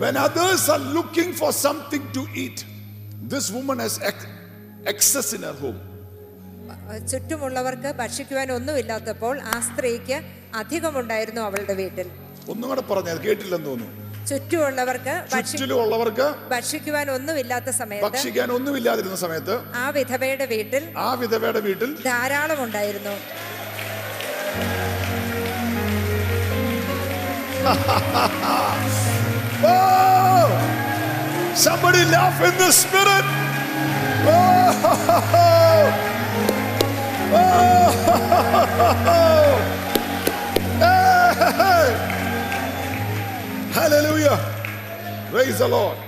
When 0.00 0.16
others 0.26 0.64
are 0.74 0.82
looking 0.96 1.30
for 1.38 1.50
something 1.66 2.04
to 2.16 2.22
eat, 2.42 2.58
this 3.28 3.50
woman 3.50 3.78
has 3.78 3.94
excess 4.86 5.32
in 5.34 5.42
her 5.42 5.56
home. 5.56 5.78
ചുറ്റുമുള്ളവർക്ക് 7.10 7.90
ഭക്ഷിക്കുവാൻ 7.98 8.48
ഒന്നുമില്ലാത്തപ്പോൾ 8.54 9.34
ആ 9.52 9.56
സ്ത്രീക്ക് 9.66 10.16
അധികമുണ്ടായിരുന്നു 10.60 11.40
അവളുടെ 11.46 11.74
വീട്ടിൽ 11.80 12.06
ഒന്നും 12.52 12.66
കൂടെ 12.70 12.82
പറഞ്ഞത് 12.90 13.20
കേട്ടില്ലെന്ന് 13.26 13.68
തോന്നുന്നു 13.70 14.06
ചുറ്റുമുള്ളവർക്ക് 14.30 15.14
ഭക്ഷിക്കുള്ളവർക്ക് 15.34 16.26
ഭക്ഷിക്കുവാൻ 16.50 17.06
ഒന്നുമില്ലാത്ത 17.16 17.74
സമയത്ത് 17.80 18.06
ഭക്ഷിക്കാൻ 18.08 18.50
ഒന്നുമില്ലാതിരുന്ന 18.56 19.18
സമയത്ത് 19.24 19.56
ആ 19.82 19.84
വിധവയുടെ 19.98 20.48
വീട്ടിൽ 20.54 20.84
ആ 21.06 21.08
വിധവയുടെ 21.22 21.62
വീട്ടിൽ 21.68 21.92
ധാരാളം 22.08 22.62
ഉണ്ടായിരുന്നു 22.66 23.16
Oh! 29.60 30.87
Somebody 31.58 32.04
laugh 32.04 32.40
in 32.40 32.56
the 32.56 32.70
spirit. 32.70 33.24
Oh! 34.30 36.04
Oh! 37.30 37.94
Hey! 40.78 41.90
Hallelujah. 43.72 44.38
Praise 45.30 45.58
the 45.58 45.66
Lord. 45.66 45.98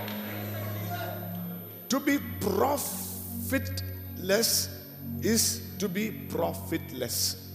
To 1.88 1.98
be 1.98 2.18
profitless 2.38 3.88
is 5.20 5.62
to 5.80 5.88
be 5.88 6.12
profitless. 6.28 7.50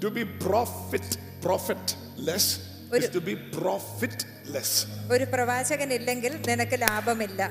To 0.00 0.10
be 0.10 0.24
profit 0.24 1.18
profitless 1.40 2.58
is 2.92 3.08
to 3.10 3.20
be 3.20 3.36
profitless. 3.36 4.31
ഒരു 5.10 5.24
പ്രവാചകൻ 5.24 5.92
ഇല്ലെങ്കിൽ 5.92 6.32
നിനക്ക് 6.48 6.80
ലാഭമില്ല. 6.80 7.42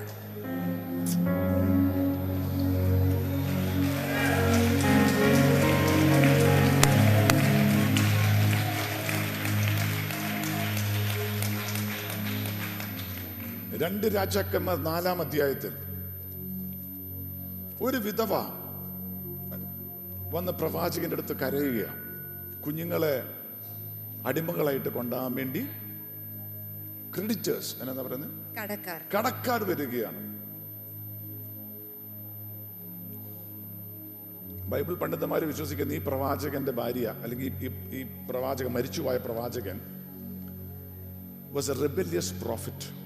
രണ്ട് 13.73 14.07
രാജാക്കന്മാർ 14.07 14.77
നാലാം 14.83 15.21
അധ്യായത്തിൽ 15.21 15.73
ഒരു 17.81 17.97
വിധവ 17.97 18.33
വന്ന് 20.33 20.51
പ്രവാചകന്റെ 20.51 21.15
അടുത്ത് 21.15 21.37
കരയുക 21.37 21.85
കുഞ്ഞുങ്ങളെ 22.65 23.15
അടിമകളായിട്ട് 24.25 24.89
കൊണ്ടുപോകാൻ 24.89 25.35
വേണ്ടി 25.35 25.61
ക്രെഡിറ്റേഴ്സ് 27.17 27.75
എന്നാ 27.81 28.03
പറയുന്നത് 28.03 28.55
കടക്കാർ. 28.55 29.01
കടക്കാർ 29.17 29.63
വരികയാണ്. 29.63 30.31
ബൈബിൾ 34.69 34.95
പണ്ഡിതന്മാർ 34.95 35.45
വിശ്വസിക്കുന്ന 35.45 35.93
ഈ 35.93 35.97
പ്രവാചകന്റെ 35.97 36.71
ഭാര്യ 36.71 37.15
അല്ലെങ്കിൽ 37.23 37.45
ഈ- 37.45 38.27
പ്രവാചകൻ 38.29 38.71
മരിച്ചുപോയ 38.71 39.17
പ്രവാചകൻ 39.17 39.81
വാസ് 41.51 41.71
എ 41.71 41.73
റിബല്യസ് 41.73 42.43
പ്രോഫിറ്റ് 42.43 43.01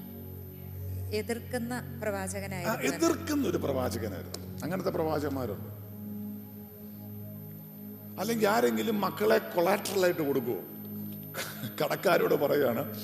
എതിർക്കുന്ന 1.16 1.98
പ്രവാചകനായിരുന്നു. 2.02 2.78
എതിർക്കുന്ന 2.78 3.48
ഒരു 3.48 3.56
പ്രവാചകനായിരുന്നു. 3.56 4.58
അങ്ങനത്തെ 4.62 4.90
പ്രവാചകന്മാരുണ്ട്. 4.90 5.86
അല്ലെങ്കിൽ 8.20 8.48
ആരെങ്കിലും 8.48 9.00
മക്കളെ 9.00 9.38
കൊളാട്രലായിട്ട് 9.38 10.26
കൊടുക്കുമോ 10.26 10.58
കടക്കാരോട് 11.84 12.34
പറയുകയാണ് 12.34 12.94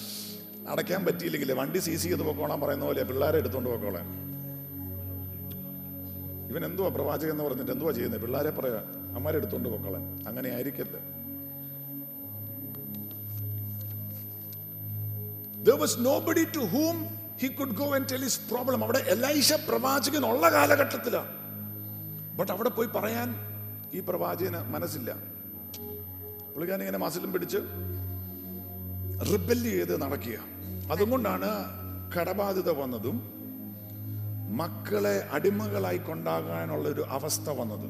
അടയ്ക്കാൻ 0.69 1.05
പറ്റിയില്ലെങ്കിൽ 1.05 1.53
വണ്ടി 1.53 1.79
സീസ് 1.79 2.03
ചെയ്ത് 2.03 2.23
പൊക്കോളാൻ 2.23 2.61
പറയുന്ന 2.61 2.85
പോലെ 2.85 3.03
പിള്ളേരെ 3.03 3.39
എടുത്തുകൊണ്ട് 3.39 3.71
പൊക്കോളാൻ 3.71 4.33
ഇവൻ 6.51 6.65
എന്തുവാ 6.65 6.89
പ്രവാചകൻ 6.89 7.31
എന്ന് 7.31 7.45
പറഞ്ഞിട്ട് 7.45 7.73
എന്തുവാ 7.73 7.93
ചെയ്യുന്നത് 7.93 8.21
പിള്ളേരെ 8.21 8.51
പറയാ 8.51 8.75
അമ്മമാരെ 9.07 9.37
എടുത്തുകൊണ്ട് 9.37 9.69
പൊക്കോളാൻ. 9.69 10.25
അങ്ങനെ 10.29 10.49
ആയിരിക്കല്ല. 10.51 11.23
There 15.67 15.77
was 15.77 15.93
nobody 16.11 16.45
to 16.57 16.63
whom 16.75 16.97
he 17.43 17.49
could 17.59 17.73
go 17.77 17.95
and 17.97 18.07
tell 18.13 18.23
his 18.29 18.37
problem. 18.53 18.83
അവിടെ 18.83 18.99
എലൈഷ 18.99 19.53
പ്രവാചകൻ 19.53 20.27
ഉള്ള 20.27 20.53
കാലഘട്ടത്തിലാണ്. 20.53 21.29
ബട്ട് 22.39 22.53
അവിടെ 22.53 22.69
പോയി 22.69 22.87
പറയാൻ 22.87 23.35
ഈ 23.95 24.01
പ്രവാചകന് 24.01 24.71
മനസ്സില്ല. 24.75 25.11
പുള്ളിക്കാരൻ 26.53 26.81
ഇങ്ങനെ 26.81 26.99
മസിലും 26.99 27.33
പിടിച്ച് 27.33 27.57
റിബൽ 29.33 29.63
ചെയ്ത് 29.63 30.03
നടക്കുക 30.03 30.52
അതുകൊണ്ടാണ് 30.91 31.51
കടബാധ്യത 32.17 32.71
വന്നതും 32.71 33.33
മക്കളെ 34.61 35.29
അടിമകളായി 35.33 35.99
കൊണ്ടാകാനുള്ള 35.99 36.89
ഒരു 36.89 37.01
അവസ്ഥ 37.09 37.51
വന്നത്. 37.51 37.89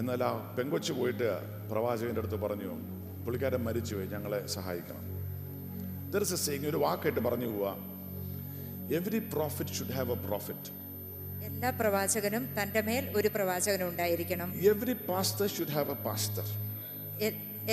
എന്നാൽ 0.00 0.24
ആ 0.24 0.54
പെങ്കൊച്ചു 0.58 0.92
പോയിട്ട് 0.92 1.28
പ്രവാചകന്റെ 1.70 2.20
അടുത്ത് 2.20 2.34
പറഞ്ഞു 2.34 2.70
പുള്ളിക്കാരൻ 3.24 3.64
മരിച്ചുപോയി 3.64 4.06
ഞങ്ങളെ 4.06 4.46
സഹായിക്കണം. 4.46 5.04
ദർ 6.10 6.22
ഇസ് 6.22 6.32
എ 6.32 6.36
സേയിങ് 6.36 6.66
ഒരു 6.66 6.76
വാക്കായിട്ട് 6.76 7.20
പറഞ്ഞു 7.20 7.46
പോവാ 7.46 7.72
every 8.98 9.18
prophet 9.18 9.70
should 9.70 9.92
have 9.92 10.12
a 10.12 10.14
prophet 10.14 10.70
എല്ലാ 11.44 11.70
പ്രവാചകനും 11.70 12.48
തന്റെ 12.62 12.80
മേൽ 12.80 13.16
ഒരു 13.16 13.28
പ്രവാചകനും 13.28 13.88
ഉണ്ടായിരിക്കണം 13.88 14.52
every 14.52 14.92
pastor 14.92 15.46
should 15.46 15.70
have 15.70 15.90
a 15.90 15.94
pastor 15.94 16.44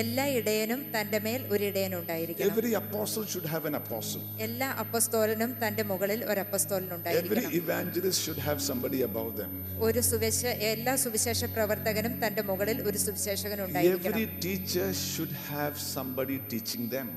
എല്ലാ 0.01 0.25
ഇടയനും 0.37 0.79
തന്റെ 0.95 1.19
മേൽ 1.25 1.41
ഒരു 1.53 1.63
ഇടയൻ 1.69 1.93
ഉണ്ടായിരിക്കണം. 1.99 2.49
Every 2.51 2.71
apostle 2.81 3.23
should 3.33 3.49
have 3.51 3.67
an 3.69 3.75
apostle 3.79 4.21
എല്ലാ 4.47 4.69
അപ്പസ്തോലനും 4.83 5.51
തന്റെ 5.63 5.83
മുകളിൽ 5.91 6.19
ഒരു 6.31 6.39
അപ്പസ്തോലൻ 6.45 6.89
ഉണ്ടായിരിക്കണം 6.97 7.31
ഉണ്ടായിരിക്കണം. 7.31 7.57
Evangelist 7.61 8.25
should 8.25 8.43
have 8.47 8.59
somebody 8.69 8.99
above 9.09 9.31
them. 9.39 9.51
ഒരു 9.87 10.01
സുവിശ 10.09 10.41
എല്ലാ 10.73 10.95
സുവിശേഷ 11.03 11.43
പ്രവർത്തകനും 11.55 12.13
തന്റെ 12.25 12.41
മുകളിൽ 12.41 12.77
ഒരു 12.89 12.97
സുവിശേഷകൻ 13.05 13.61
ഉണ്ടായിരിക്കണം. 13.67 14.19
Every 14.19 14.41
teacher 14.45 14.89
should 15.13 15.39
have 15.47 15.79
somebody 15.95 16.37
teaching 16.51 16.89
them. 16.95 17.09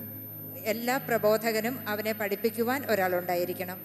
എല്ലാ 0.75 0.97
പ്രബോധകനും 1.09 1.77
അവനെ 1.93 2.13
പഠിപ്പിക്കുവാൻ 2.13 2.81
ഒരാളുണ്ടായിരിക്കണം 2.93 3.79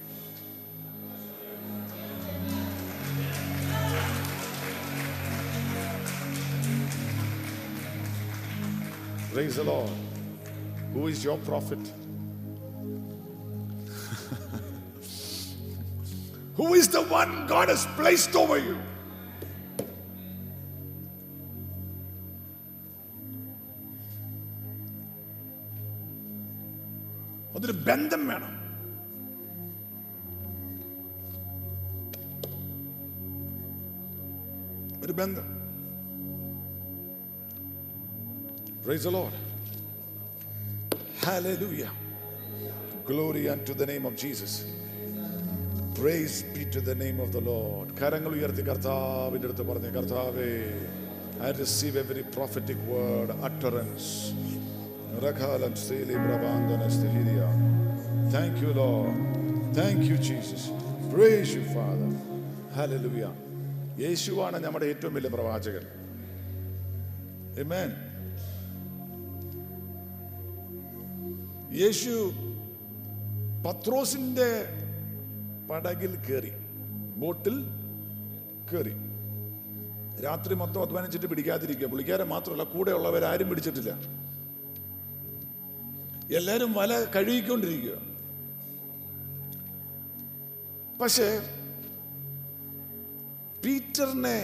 Praise 9.35 9.57
the 9.57 9.65
Lord. 9.65 9.91
Who 10.95 11.07
is 11.07 11.25
your 11.25 11.39
prophet? 11.39 11.79
Who 16.57 16.75
is 16.75 16.89
the 16.89 17.03
one 17.03 17.47
God 17.47 17.69
has 17.69 17.87
placed 17.97 18.35
over 18.37 18.59
you? 18.59 18.79
അതൊരു 27.57 27.75
ബന്ധം 27.89 28.23
വേണം 28.31 28.53
ഒരു 35.03 35.13
ബന്ധം 35.21 35.49
Praise 38.86 39.04
the 39.06 39.12
Lord. 39.12 39.34
Hallelujah. 41.18 41.90
Glory 43.04 43.50
unto 43.50 43.74
the 43.74 43.86
name 43.86 44.06
of 44.06 44.16
Jesus. 44.16 44.66
Praise 45.96 46.44
be 46.44 46.66
to 46.66 46.82
the 46.82 46.94
name 46.94 47.20
of 47.20 47.32
the 47.36 47.42
Lord. 47.42 47.88
കരങ്ങൾ 48.00 48.32
ഉയർത്തി 48.38 48.64
കർത്താവിന്റെ 48.70 49.48
അടുത്ത് 49.50 49.66
പറഞ്ഞു 49.70 49.92
കർത്താവേ 49.98 50.52
I 51.48 51.52
receive 51.62 51.96
every 52.04 52.24
prophetic 52.36 52.78
word, 52.94 53.30
utterance. 53.48 54.08
Rakalam 55.26 55.74
stili 55.84 56.16
brabandana 56.26 56.88
stihiria. 56.98 57.50
Thank 58.36 58.62
you, 58.64 58.72
Lord. 58.82 59.16
Thank 59.80 60.00
you, 60.10 60.18
Jesus. 60.30 60.64
Praise 61.16 61.50
you, 61.58 61.66
Father. 61.76 62.12
Hallelujah. 62.80 63.34
യേശുവാണ് 64.06 64.58
നമ്മുടെ 64.68 64.88
ഏറ്റവും 64.94 65.16
വലിയ 65.18 65.32
പ്രവാചകൻ 65.38 65.86
Amen. 67.64 67.90
യേശു 71.76 72.32
പത്രോസിന്റെ 73.68 74.66
പടകിൽ 75.70 76.16
കയറി 76.16 76.52
ബോട്ടിൽ 77.18 77.64
കയറി 78.72 78.94
രാത്രി 80.24 80.54
മൊത്തം 80.54 80.82
അധ്വാനിച്ചിട്ട് 80.82 81.26
പിടിക്കാതിരിക്കുക. 81.26 81.88
പുള്ളിക്കാരൻ 81.88 82.28
മാത്രമല്ല 82.28 82.64
കൂടെ 82.64 82.92
ഉള്ളവരാരും 82.92 83.50
പിടിച്ചിട്ടില്ല. 83.50 83.92
എല്ലാരും 86.38 86.74
വല 86.74 87.04
കഴുകിക്കൊണ്ടിരിക്കുക. 87.04 87.98
പക്ഷേ 91.02 91.40
പീറ്ററിനെ 93.66 94.38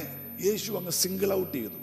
യേശു 0.45 0.71
അങ്ങ് 0.71 0.91
സിംഗിൾ 0.91 1.33
ഔട്ട് 1.33 1.57
ചെയ്തു. 1.57 1.79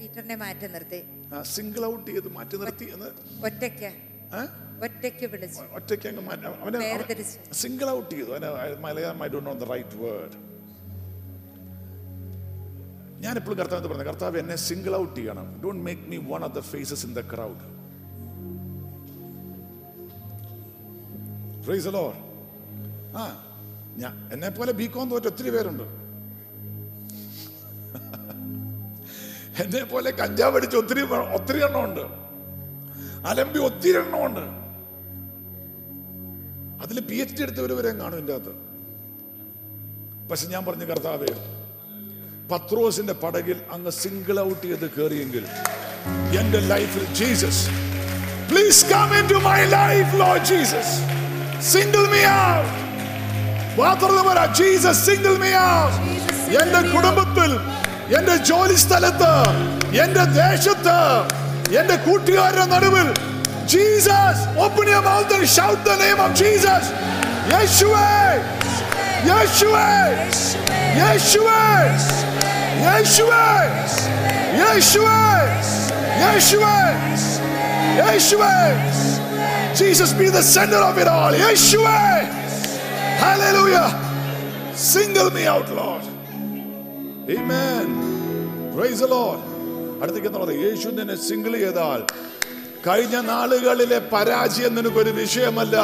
പീറ്ററിനെ 0.00 0.34
മാറ്റി 0.34 0.66
നിർത്തി. 0.66 1.02
സിംഗിൾ 1.42 1.84
ഔട്ട് 1.84 2.10
ചെയ്ത് 2.10 2.32
മാറ്റി 2.32 2.56
നിർത്തി 2.56 2.84
എന്ന് 2.84 3.06
ഒറ്റയ്ക്ക്? 3.44 4.03
ഒറ്റയ്ക്ക് 4.84 5.26
വിളിച്ചു. 5.26 5.74
ഒറ്റയ്ക്ക് 5.74 6.08
അങ്ങ് 6.08 6.22
മാറ്റി. 6.22 6.42
അവനെ 6.42 6.78
വേർതിരിച്ച്. 6.78 7.38
സിംഗിൾ 7.52 7.90
ഔട്ട് 7.90 8.14
ചെയ്തു. 8.14 8.30
അവനെ 8.30 8.80
Malayalam 8.80 9.24
I 9.24 9.28
don't 9.28 9.46
know 9.46 9.52
the 9.52 9.64
right 9.64 9.96
word 9.96 10.54
ഞാൻ 13.22 13.36
എപ്പോഴും 13.36 13.58
കർത്താവ് 13.58 13.88
പറഞ്ഞു 13.88 14.02
കർത്താവ് 14.02 14.38
എന്നെ 14.38 14.56
സിംഗിൾ 14.56 14.96
ഔട്ട് 14.96 15.16
ചെയ്യണം. 15.16 15.60
Don't 15.64 15.84
make 15.84 16.02
me 16.02 16.16
one 16.16 16.44
of 16.44 16.54
the 16.54 16.60
faces 16.60 17.06
in 17.06 17.14
the 17.14 17.20
crowd 17.20 17.74
praise 21.64 21.86
Lord 21.86 22.14
ആ 23.16 23.44
ഞാൻ 23.96 24.28
എന്നെ 24.32 24.50
പോലെ 24.50 24.72
ബികോം 24.72 25.10
തോറ്റ 25.10 25.24
ഒത്തിരി 25.24 25.50
പേരുണ്ട്. 25.50 25.82
എന്നെ 29.62 29.84
പോലെ 29.84 30.10
കഞ്ചാവ് 30.10 30.56
അടിച്ച് 30.56 30.76
ഒത്തിരി 30.76 31.00
ഒത്തിരി 31.34 31.64
എണ്ണമുണ്ട്. 31.64 32.23
അലമ്പി 33.24 33.58
ഒത്തിരി 33.60 33.98
എണ്ണമുണ്ട്. 33.98 34.44
അതിൽ 36.84 36.96
പി 37.00 37.16
എച്ച് 37.16 37.34
ഡി 37.34 37.42
എടുത്തവരവരെയും 37.42 37.98
കാണും 38.00 38.18
എന്റെ 38.18 38.32
അകത്ത് 38.32 38.54
പക്ഷെ 40.30 40.46
ഞാൻ 40.46 40.62
പറഞ്ഞു 40.64 40.86
കർത്താവേ 40.86 41.30
പത്രോസിന്റെ 42.50 43.14
പടകിൽ 43.22 43.58
അങ്ങ് 43.72 43.92
സിംഗിൾ 44.00 44.36
ഔട്ട് 44.40 44.64
ചെയ്ത് 44.64 44.86
കയറിയെങ്കിൽ 44.94 45.44
എന്റെ 46.40 46.60
ലൈഫിൽ 46.68 47.04
Jesus 47.18 47.62
please 48.50 48.82
come 48.92 49.12
in 49.18 49.26
to 49.26 49.38
my 49.46 49.60
life 49.74 50.10
lord 50.22 50.30
Jesus 50.50 50.94
single 51.72 52.04
me 52.14 52.22
out 52.32 52.74
മാത്രം 53.78 54.20
പറ 54.28 54.40
ജീസസ് 54.60 55.02
സിംഗിൾ 55.06 55.36
മീ 55.44 55.52
ഔട്ട് 55.62 55.96
എന്റെ 56.60 56.82
കുടുംബത്തിൽ 56.92 57.52
എന്റെ 58.18 58.36
ജോലി 58.44 58.76
സ്ഥലത്ത് 58.76 59.32
എന്റെ 60.02 60.24
ദേശത്ത് 60.36 60.98
എന്റെ 61.79 61.97
കൂട്ടുകാരുടെ 62.05 62.65
നടുവിൽ 62.73 63.09
Jesus 63.73 64.43
open 64.65 64.87
your 64.93 65.03
mouth 65.09 65.35
and 65.37 65.49
shout 65.57 65.83
the 65.89 65.95
name 66.03 66.19
of 66.25 66.35
Jesus 66.41 66.89
യേശുവേ 67.53 68.07
യേശുവേ 69.29 69.87
യേശുവേ 71.01 71.61
യേശുവേ 72.85 73.43
യേശുവേ 74.61 75.19
യേശുവേ 76.23 76.77
യേശുവേ 78.01 78.53
Jesus 79.79 80.11
be 80.13 80.27
the 80.29 80.41
center 80.41 80.77
of 80.77 80.97
it 80.97 81.07
all. 81.07 81.31
Yeshua. 81.31 81.99
Hallelujah. 83.17 83.87
Single 84.75 85.29
me 85.31 85.45
out, 85.45 85.69
Lord. 85.71 86.03
Amen. 87.29 87.85
Praise 88.75 88.99
the 88.99 89.07
Lord. 89.07 89.39
അടുത്തേക്ക് 90.04 90.28
എന്ന് 90.30 90.56
യേശു 90.66 90.88
നിന്നെ 90.98 91.16
സിംഗിൾ 91.28 91.52
ചെയ്താൽ 91.64 92.00
കഴിഞ്ഞ 92.86 93.16
നാളുകളിലെ 93.30 93.98
പരാജയം 94.12 94.72
നിനക്കൊരു 94.76 95.12
വിഷയമല്ല. 95.20 95.76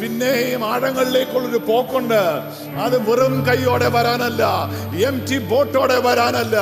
പിന്നെയും 0.00 0.62
ആഴങ്ങളിലേക്കുള്ളൊരു 0.72 1.60
പോക്കുണ്ട്. 1.68 2.22
അത് 2.84 2.96
വെറും 3.08 3.34
കൈയോടെ 3.46 3.88
വരാനല്ല 3.96 4.42
എം 5.08 5.16
ടി 5.28 5.38
ബോട്ടോടെ 5.50 5.98
വരാനല്ല. 6.06 6.56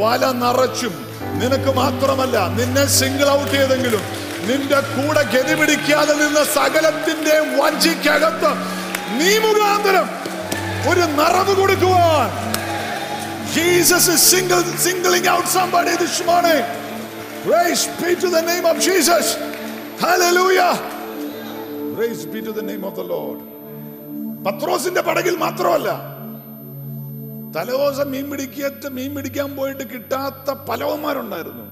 വല 0.00 0.22
നിറച്ചും 0.42 0.94
നിനക്ക് 1.40 1.70
മാത്രമല്ല 1.80 2.36
നിന്നെ 2.58 2.84
സിംഗിൾ 2.98 3.28
ഔട്ട് 3.36 3.52
ചെയ്തെങ്കിലും 3.56 4.04
നിന്റെ 4.48 4.80
കൂടെ 4.94 5.22
ഗതി 5.34 5.54
പിടിക്കാതെ 5.60 6.14
നിന്ന 6.22 6.40
സകലത്തിന്റെ 6.56 7.36
വഞ്ചിക്കകത്ത് 7.58 8.50
നീ 9.18 9.30
മുഖാന്തരം 9.44 10.08
ഒരു 10.90 11.04
നിറവ് 11.18 11.54
കൊടുക്കുവാൻ 11.60 12.28
Jesus 13.54 14.08
is 14.08 14.20
single, 14.24 14.62
singling 14.84 15.26
out 15.26 15.46
somebody 15.48 15.94
this 15.96 16.16
morning. 16.26 16.62
Praise 17.44 17.86
be 18.00 18.10
to 18.16 18.28
the 18.28 18.42
name 18.42 18.66
of 18.66 18.80
Jesus. 18.80 19.26
Hallelujah. 19.98 20.72
Praise 21.94 22.26
be 22.26 22.40
to 22.42 22.52
the 22.52 22.62
name 22.62 22.84
of 22.84 22.96
the 22.96 23.04
Lord. 23.04 23.38
പത്രോസിന്റെ 24.46 25.02
പടകിൽ 25.02 25.34
മാത്രമല്ല 25.36 25.90
തലവോസം 27.56 28.08
മീൻ 28.14 28.26
പിടിക്കത്ത് 28.30 28.88
മീൻ 28.96 29.10
പിടിക്കാൻ 29.14 29.50
പോയിട്ട് 29.56 29.84
കിട്ടാത്ത 29.92 30.50
പലവന്മാരുണ്ടായിരുന്നു 30.68 31.64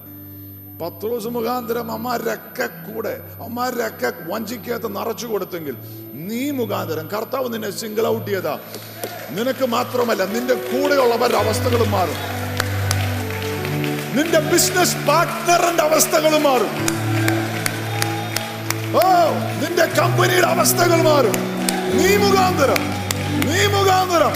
പത്രോസ് 0.82 1.26
മുഖാന്തരം 1.26 1.92
അമ്മാരൊക്കെ 1.92 2.66
കൂടെ 2.66 3.20
അമ്മാരൊക്കെ 3.44 4.12
വഞ്ചിക്കകത്ത് 4.30 4.96
നിറച്ചു 4.96 5.26
കൊടുത്തെങ്കിൽ 5.26 5.76
നീ 6.12 6.50
മുഖാന്തരം 6.50 7.08
കർത്താവ് 7.12 7.54
നിന്നെ 7.54 7.70
സിംഗിൾ 7.70 8.06
ഔട്ട് 8.06 8.30
ചെയ്താ. 8.30 8.58
നിനക്ക് 9.30 9.66
മാത്രമല്ല 9.66 10.24
നിന്റെ 10.24 10.54
കൂടെയുള്ളവരുടെ 10.54 11.38
അവസ്ഥകളും 11.38 11.90
മാറും. 11.90 12.18
നിന്റെ 14.16 14.40
ബിസിനസ് 14.40 14.96
പാർട്ട്ണറിന്റെ 14.96 15.82
അവസ്ഥകളും 15.82 16.42
മാറും. 16.42 16.72
ഓ 19.02 19.04
നിന്റെ 19.62 19.86
കമ്പനിയുടെ 20.00 20.46
അവസ്ഥകൾ 20.46 21.02
മാറും. 21.02 21.38
നീ 21.98 22.16
മുഖാന്തരം 22.16 22.82
നീ 23.50 23.66
മുഖാന്തരം. 23.76 24.34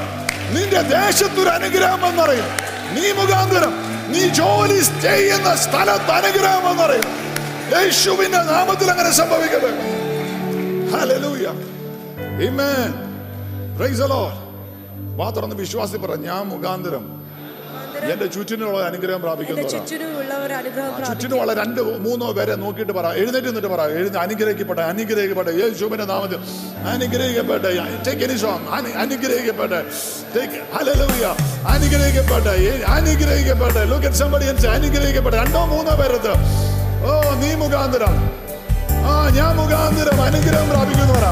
നിന്റെ 0.55 0.83
ദേശത്തൊരു 0.83 1.49
അനുഗ്രഹം 1.49 2.07
എന്നറിയും. 2.07 2.49
നീ 2.97 3.13
മുഖാന്തരം. 3.13 3.86
നീ 4.09 4.29
ജോലി 4.31 4.81
ചെയ്യുന്ന 5.03 5.57
സ്ഥലത്ത് 5.57 6.11
അനുഗ്രഹം 6.11 6.77
പറയും 6.79 7.09
യേശുവിന്റെ 7.73 8.39
നാമത്തിൽ 8.39 8.91
അങ്ങനെ 8.91 9.11
സംഭവിക്കട്ടെ. 9.11 9.71
തുറന്ന് 15.31 15.57
വിശ്വാസി 15.57 15.97
പറ 15.97 16.15
ഞാൻ 16.15 16.43
മുഖാന്തരം 16.49 17.05
എന്റെ 18.13 18.27
ചുറ്റിനുള്ള 18.27 18.79
അനുഗ്രഹം 18.87 19.21
പ്രാപിക്കുന്നു 19.23 19.63
ചുറ്റിനുമുള്ള 21.07 21.55
രണ്ട് 21.55 21.81
മൂന്നോ 21.81 22.33
പേരെ 22.33 22.55
നോക്കിയിട്ട് 22.55 22.93
പറ. 22.93 23.07
എഴുന്നേറ്റ് 23.13 23.49
നിന്നിട്ട് 23.49 23.69
പറ. 23.69 23.83
എഴുന്ന 23.99 24.19
അനുഗ്രഹിക്കപ്പെട്ടെ 24.19 24.83
അനുഗ്രഹിക്കപ്പെട്ടെ. 24.83 25.53
യേശുവിന്റെ 25.53 26.05
നാമത്തിൽ 26.05 26.39
അനുഗ്രഹിക്കപ്പെട്ടെ. 26.89 27.71
ടേക്ക് 28.07 28.23
എനി 28.23 28.39
സോങ് 28.39 28.69
അനുഗ്രഹിക്കപ്പെട്ടെ. 29.05 29.81
ടേക്ക് 30.37 30.59
ഹല്ലേലൂയ 30.75 31.27
അനുഗ്രഹിക്കപ്പെട്ടെ. 31.75 32.85
അനുഗ്രഹിക്കപ്പെട്ടെ. 32.97 33.85
Look 33.85 34.07
at 34.07 34.17
somebody 34.17 34.47
and 34.47 34.59
say 34.59 34.69
അനുഗ്രഹിക്കപ്പെട്ടെ. 34.69 35.39
രണ്ടോ 35.39 35.65
മൂന്നോ 35.65 35.95
പേരത്ത് 36.03 36.33
ഓ 37.09 37.35
നീ 37.43 37.55
മുഖാന്തരം. 37.55 38.15
ആ 39.11 39.15
ഞാൻ 39.37 39.57
മുഖാന്തരം 39.57 40.23
അനുഗ്രഹം 40.23 40.69
പ്രാപിക്കുന്നു 40.71 41.15
പറ 41.15 41.27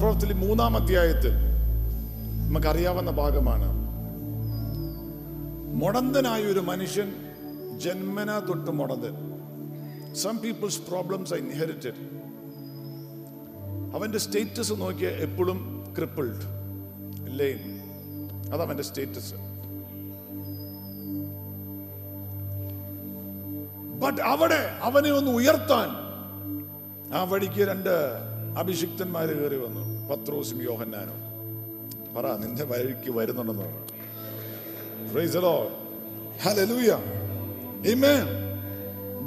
പ്രവർത്തനം 0.00 0.40
മൂന്നാം 0.40 0.76
അധ്യായത്തിൽ 0.76 1.32
നമുക്കറിയാവുന്ന 2.48 3.10
ഭാഗമാണ്. 3.10 3.66
മുടന്തനായ 5.80 6.42
ഒരു 6.42 6.60
മനുഷ്യൻ 6.60 7.12
ജന്മന 7.78 8.38
തൊട്ട് 8.38 8.70
മുടന്തൻ. 8.70 9.14
Some 10.14 10.38
people's 10.38 10.80
problems 10.80 11.34
I 11.34 11.36
inherited 11.36 12.00
അവന്റെ 13.96 14.18
സ്റ്റേറ്റസ് 14.18 14.72
നോക്കിയ 14.72 15.08
എപ്പോഴും 15.08 15.84
ക്രിപ്പിൾഡ് 15.96 16.46
ലെയിം 17.38 17.58
അതവന്റെ 18.54 18.82
സ്റ്റേറ്റസ് 18.82 19.34
ബട്ട് 24.02 24.20
അവിടെ 24.20 24.78
അവനെ 24.82 25.10
ഒന്ന് 25.10 25.30
ഉയർത്താൻ 25.30 25.88
ആ 27.14 27.22
വഴിക്ക് 27.22 27.68
രണ്ട് 27.68 27.94
അഭിഷിക്തന്മാര് 28.58 29.42
കയറി 29.42 29.56
വന്നു. 29.56 30.14
പത്രോസും 30.14 30.62
യോഹന്നാനും. 30.62 31.30
പറ 32.16 32.36
നിന്റെ 32.36 32.64
വഴിക്ക് 32.64 33.10
വരുന്നുണ്ടെന്ന് 33.10 33.62
പറഞ്ഞു. 33.62 34.00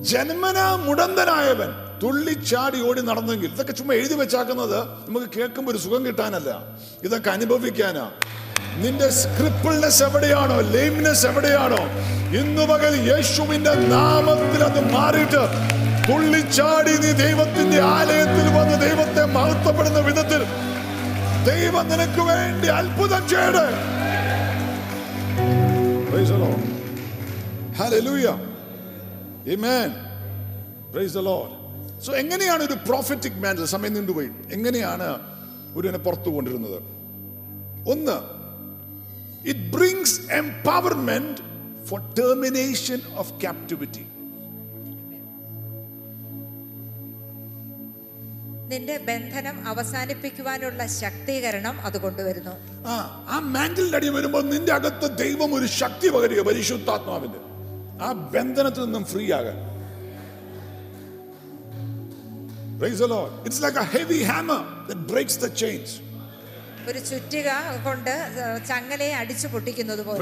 ജന്മന 0.02 0.76
മുടന്തനായവൻ. 0.76 2.00
തുള്ളിച്ചാടി 2.04 2.90
ഓടി 2.90 3.02
നടന്നെങ്കിൽ. 3.02 3.52
ഇതൊക്കെ 3.54 3.72
ചുമ്മാ 3.72 3.94
എഴുതി 3.94 4.14
വെച്ചാക്കുന്നത് 4.14 4.80
നമുക്ക് 4.80 5.26
കേൾക്കുമ്പോൾ 5.38 5.72
ഒരു 5.72 5.78
സുഖം 5.78 6.06
കിട്ടാനല്ല. 6.06 6.78
ഇതൊക്കെ 7.04 7.30
അനുഭവിക്കാനാ. 7.30 8.12
നിന്റെ 8.78 9.10
സ്ക്രിപ്പിൾനെസ് 9.10 10.04
എവിടെയാണോ? 10.04 10.62
ലെയിംനെസ് 10.62 11.26
എവിടെയാണോ? 11.26 11.78
ഇന്നു 12.40 12.62
പകൽ 12.62 13.14
യേശുവിന്റെ 13.14 13.74
നാമത്തിൽ 13.74 14.64
അത് 14.64 14.94
മാറിയിട്ട് 14.94 15.74
തുള്ളിച്ചാടി 16.08 16.94
നീ 16.98 17.12
ദൈവത്തിന്റെ 17.20 17.80
ആലയത്തിൽ 17.92 18.48
വന്ന് 18.56 18.76
ദൈവത്തെ 18.82 19.26
മഹത്വപ്പെടുന്ന 19.36 20.00
വിധത്തിൽ 20.00 20.42
ദൈവം 21.46 21.86
നിനക്ക് 21.90 22.22
വേണ്ടി 22.22 22.68
അത്ഭുതം 22.72 23.24
ചെയ്ത്. 23.28 23.66
എങ്ങനെയാണ് 32.18 32.64
ഒരു 32.64 32.74
പ്രോഫറ്റിക് 32.88 33.40
മാൻഡൽ 33.44 33.66
സമയം 33.66 33.94
നീണ്ടുപോയി 33.94 34.30
എങ്ങനെയാണ് 34.52 35.08
ഒരുവനെ 35.76 35.98
പുറത്തു 35.98 36.30
കൊണ്ടിരുന്നത് 36.30 36.80
ഒന്ന് 37.88 38.18
it 39.46 39.66
brings 39.72 40.20
empowerment 40.32 41.42
for 41.88 42.02
termination 42.20 43.00
of 43.16 43.34
captivity 43.42 44.04
നിന്റെ 48.74 48.96
ബന്ധനം 49.10 49.56
അവസാനിപ്പിക്കുവാനുള്ള 49.72 50.82
ശക്തീകരണം 51.02 51.76
അത് 51.88 51.98
കൊണ്ടുവരുന്നു 51.98 52.54
ആ 53.34 53.40
മാൻഡലിന്റെ 53.56 53.98
അടി 54.00 54.10
വരുമ്പോൾ 54.18 54.44
നിന്റെ 54.54 54.74
അകത്ത് 54.74 55.10
ദൈവം 55.24 55.52
ഒരു 55.60 55.70
ശക്തി 55.82 56.10
പകരുക 56.16 56.44
പരിശുദ്ധാത്മാവിന്റെ 56.50 57.42
ആ 58.06 58.10
ബന്ധനത്തിൽ 58.36 58.84
നിന്നും 58.88 59.06
ഫ്രീ 59.14 59.28
ആകാൻ 59.40 59.60
Praise 62.80 63.00
the 63.00 63.08
Lord. 63.08 63.32
It's 63.48 63.60
like 63.62 63.76
a 63.76 63.84
heavy 63.86 64.18
hammer 64.24 64.62
that 64.88 65.00
breaks 65.12 65.36
the 65.38 65.50
chains. 65.62 65.90
ഒരു 66.90 67.00
ചുറ്റിക 67.10 67.50
കൊണ്ട് 67.86 68.10
ചങ്ങലയെ 68.70 69.14
അടിച്ചു 69.20 69.48
പൊട്ടിക്കുന്നത് 69.48 70.02
പോലെ 70.06 70.18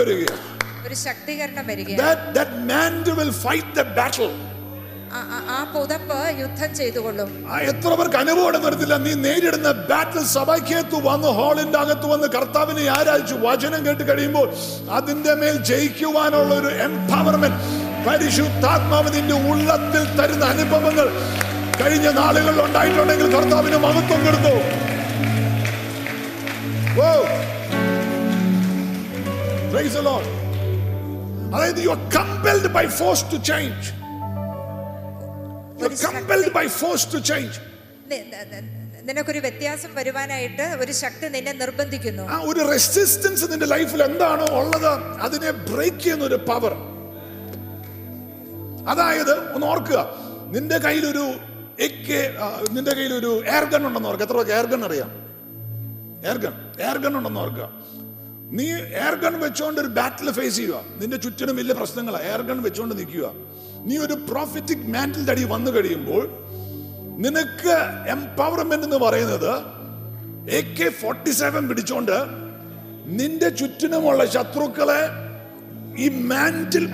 വരികയാണ്. 0.00 0.40
ഒരു 0.86 0.96
ശക്തീകരണം 1.04 1.66
വരികയാണ് 1.70 2.00
That, 2.02 2.22
that 2.34 2.52
man 2.72 2.94
will 3.18 3.34
fight 3.44 3.68
the 3.74 3.86
battle. 4.00 4.32
ആ- 5.12 5.64
പുതപ്പ് 5.74 6.40
യുദ്ധം 6.40 6.74
ചെയ്തുകൊള്ളും. 6.74 7.46
എത്ര 7.60 7.94
പേർക്ക് 7.94 8.16
അനുഭവം 8.16 8.62
വരത്തില്ല 8.62 8.96
നീ 8.96 9.14
നേരിടുന്ന 9.14 9.72
ബാറ്റിൽ 9.72 10.24
സഭയ്ക്കകത്ത് 10.24 10.94
വന്ന് 10.94 11.28
ഹാളിന്റെ 11.28 11.78
അകത്ത് 11.78 12.06
വന്ന് 12.06 12.28
കർത്താവിനെ 12.28 12.88
ആരാധിച്ചു 12.88 13.34
വചനം 13.34 13.86
കേട്ട് 13.86 14.12
കഴിയുമ്പോൾ 14.12 14.54
അതിന്റെ 14.90 15.34
മേൽ 15.34 15.56
ജയിക്കുവാനുള്ള 15.64 16.54
ഒരു 16.54 16.66
എംപവർമെന്റ് 16.66 17.88
പരിശുദ്ധാത്മാവ് 18.08 19.14
നിന്റെ 19.14 19.34
ഉള്ളത്തിൽ 19.34 20.20
തരുന്ന 20.20 20.44
അനുഭവങ്ങൾ 20.44 21.08
കഴിഞ്ഞ 21.80 22.10
നാളുകളിൽ 22.10 22.62
ഉണ്ടായിട്ടുണ്ടെങ്കിൽ 22.62 23.36
കർത്താവിന് 23.36 23.76
മഹത്വം 23.76 24.26
കൊടുത്തു. 24.26 24.54
അതായത് 31.56 31.84
you 31.84 31.88
are 31.88 32.10
compelled 32.16 32.66
by 32.66 32.86
force 32.86 33.24
to 33.32 33.36
change 33.36 33.97
ന- 38.10 39.02
നിനക്കൊരു 39.02 39.38
വ്യത്യാസം 39.38 39.94
വരുവാനായിട്ട് 39.94 40.62
ഒരു 40.62 40.92
ശക്തി 40.92 41.28
നിന്നെ 41.28 41.52
നിർബന്ധിക്കുന്നു. 41.52 42.22
ആ 42.22 42.40
ഒരു 42.44 42.60
റെസിസ്റ്റൻസ് 42.72 43.52
നിന്റെ 43.52 43.66
ലൈഫിൽ 43.66 44.02
എന്താണോ 44.02 44.44
ഉള്ളത് 44.44 44.92
അതിനെ 45.20 45.50
ബ്രേക്ക് 45.50 45.98
ചെയ്യുന്ന 45.98 46.24
ഒരു 46.24 46.34
പവർ 46.34 46.72
അതായത് 48.88 49.52
ഒന്ന് 49.52 49.66
ഓർക്കുക 49.66 50.14
നിന്റെ 50.48 50.78
കയ്യിലൊരു 50.78 51.24
നിന്റെ 52.70 52.94
കയ്യിലൊരു 52.94 53.42
എയർ 53.46 53.64
ഗൺ 53.64 53.86
ഉണ്ടെന്ന് 53.86 54.08
ഓർക്കുക. 54.08 54.26
എത്ര 54.26 54.36
പേർക്ക് 54.36 54.52
എയർ 54.52 54.66
ഗൺ 54.66 54.84
അറിയാം? 54.84 55.10
എയർ 56.26 56.38
ഗൺ 56.38 56.52
എയർ 56.80 56.98
ഗൺ 56.98 57.16
ഉണ്ടെന്ന് 57.16 57.40
ഓർക്കുക. 57.40 57.72
നീ 58.52 58.64
എയർ 58.74 59.14
ഗൺ 59.14 59.40
വെച്ചുകൊണ്ട് 59.40 59.80
ഒരു 59.80 59.88
ബാറ്റിൽ 59.88 60.30
ഫേസ് 60.32 60.56
ചെയ്യുക. 60.56 60.80
നിന്റെ 60.98 61.16
ചുറ്റിനും 61.16 61.56
വലിയ 61.56 61.74
പ്രശ്നങ്ങളാണ് 61.74 62.24
എയർ 62.24 62.42
ഗൺ 62.42 62.62
വെച്ചുകൊണ്ട് 62.62 62.98
നിൽക്കുക. 62.98 63.32
നീ 63.86 63.94
ഒരു 63.98 64.16
പ്രോഫിറ്റിക് 64.28 64.86
മാന്റിൽ 64.94 65.30
അടി 65.30 65.44
വന്നു 65.44 65.70
കഴിയുമ്പോൾ 65.70 66.22
നിനക്ക് 67.18 67.74
എംപവർമെന്റ് 68.14 68.86
എന്ന് 68.88 68.98
പറയുന്നത് 68.98 69.52
എ 70.50 70.60
കെ 70.70 70.88
ഫോർട്ടി 71.00 71.32
സെവൻ 71.40 71.62
പിടിച്ചോണ്ട് 71.68 72.16
നിന്റെ 73.18 73.48
ചുറ്റിനുമുള്ള 73.58 74.22
ശത്രുക്കളെ 74.34 75.02
ഈ 75.98 76.08
മാന്റിൽ 76.30 76.86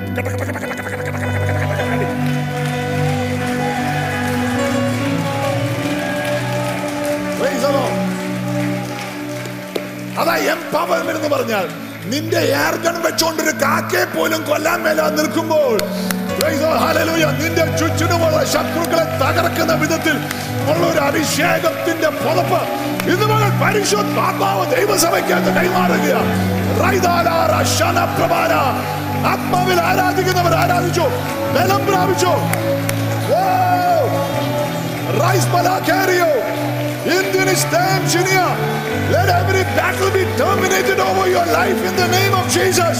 അതാ 10.18 10.35
എംപവർമെന്റ് 10.53 11.18
എന്ന് 11.18 11.30
പറഞ്ഞാൽ 11.30 11.66
നിന്റെ 12.11 12.41
ഏർഗൺ 12.59 12.97
വെച്ചോണ്ട് 13.05 13.41
ഒരു 13.43 13.53
കാക്കയെ 13.62 14.07
പോലും 14.09 14.41
കൊല്ലാൻ 14.43 14.80
മേലാ 14.82 15.07
നിൽക്കുമ്പോൾ 15.14 15.76
നിന്റെ 16.43 17.64
ചുറ്റിനുമുള്ള 17.78 18.39
ശത്രുക്കളെ 18.53 19.05
തകർക്കുന്ന 19.20 19.72
വിധത്തിൽ 19.82 20.16
ഉള്ള 20.70 20.82
ഒരു 20.91 21.01
അഭിഷേകത്തിന്റെ 21.01 22.09
പുറപ്പ് 22.22 22.61
ഇന്ന് 23.12 23.26
മകൾ 23.26 23.51
പരിശുദ്ധാത്മാവ് 23.62 24.64
ദൈവസഭയ്ക്കകത്ത് 24.74 25.51
കൈമാറുക. 25.57 26.11
ആത്മാവിൽ 29.32 29.78
ആരാധിക്കുന്നവർ 29.80 30.55
ആരാധിച്ചോ 30.62 31.07
ബലം 31.57 31.87
പ്രാപിച്ചോ! 31.89 32.35
Rise 35.16 35.47
Balakario. 35.55 36.28
Indian 37.16 37.49
time, 37.72 38.05
Shinia. 38.12 38.47
Let 39.12 39.28
every 39.30 39.62
battle 39.76 40.11
be 40.11 40.24
terminated 40.41 40.99
over 40.99 41.26
your 41.28 41.47
life 41.53 41.80
in 41.89 41.95
the 41.97 42.09
name 42.09 42.35
of 42.35 42.47
Jesus. 42.57 42.99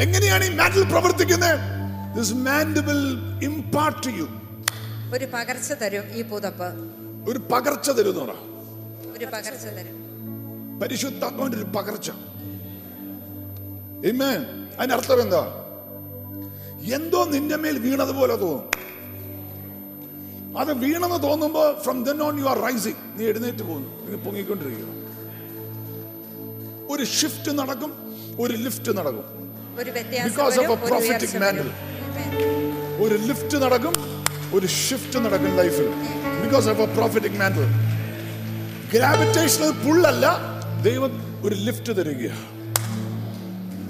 എങ്ങനെയാണ് 0.00 0.44
ഈ 0.44 0.56
മാൻഡിൽ 0.56 0.84
പ്രവർത്തിക്കുന്നത്? 0.84 1.58
This 2.16 2.34
mantle 2.34 2.78
will 2.78 3.04
to 3.44 3.94
to 4.06 4.10
you 4.10 4.28
ഒരു 5.14 5.24
പകർച്ച 5.24 5.72
തരും 5.72 6.04
ഈ 6.12 6.22
പുതപ്പ്. 6.22 6.68
ഒരു 7.30 7.38
പകർച്ച 7.38 7.90
തരും 7.90 8.14
ഒരു 9.16 9.24
പകർച്ച 9.24 9.66
തരും. 9.66 9.96
പരിശുദ്ധാത്മാവിന്റെ 10.80 11.58
ഒരു 11.58 11.64
പകർച്ച. 11.64 12.10
അതിന്റെ 14.78 14.94
അർത്ഥം 14.94 15.22
എന്താ? 15.22 15.42
എന്തോ 16.94 17.24
നിന്റെ 17.24 17.56
മേൽ 17.56 17.78
വീണതുപോലെ 17.78 18.36
തോന്നും. 18.36 18.64
അത് 20.58 20.72
വീണെന്ന് 20.72 21.22
തോന്നുമ്പോ 21.22 21.76
from 21.82 22.04
then 22.04 22.22
on 22.22 22.40
you 22.40 22.44
are 22.44 22.58
rising 22.58 23.20
നീ 23.20 23.24
എഴുന്നേറ്റ് 23.24 23.62
പോകുന്നു. 23.62 24.10
നീ 24.10 24.16
പൊങ്ങിക്കൊണ്ടിരിക്കുക 24.16 24.86
ഒരു 26.90 27.04
ഷിഫ്റ്റ് 27.04 27.58
നടക്കും. 27.58 28.05
ഒരു 28.38 28.54
ലിഫ്റ്റ് 28.64 28.90
നടക്കും. 28.98 29.26
Because 30.28 30.58
of 30.60 30.72
a 30.72 30.76
prophetic 30.88 31.36
mantle 31.42 31.68
ഒരു 33.04 33.16
ലിഫ്റ്റ് 33.28 33.56
നടക്കും 33.64 33.94
ഒരു 34.56 34.66
ഷിഫ്റ്റ് 34.66 35.18
നടക്കും 35.24 35.56
ലൈഫിൽ. 35.60 35.88
Because 36.42 36.68
of 36.72 36.80
a 36.80 36.88
prophetic 36.96 37.38
mantle 37.42 37.66
gravitational 38.94 39.70
പുള്ളല്ല 39.84 40.26
ദൈവം 40.88 41.12
ഒരു 41.44 41.54
ലിഫ്റ്റ് 41.54 41.92
തരിക. 41.98 42.26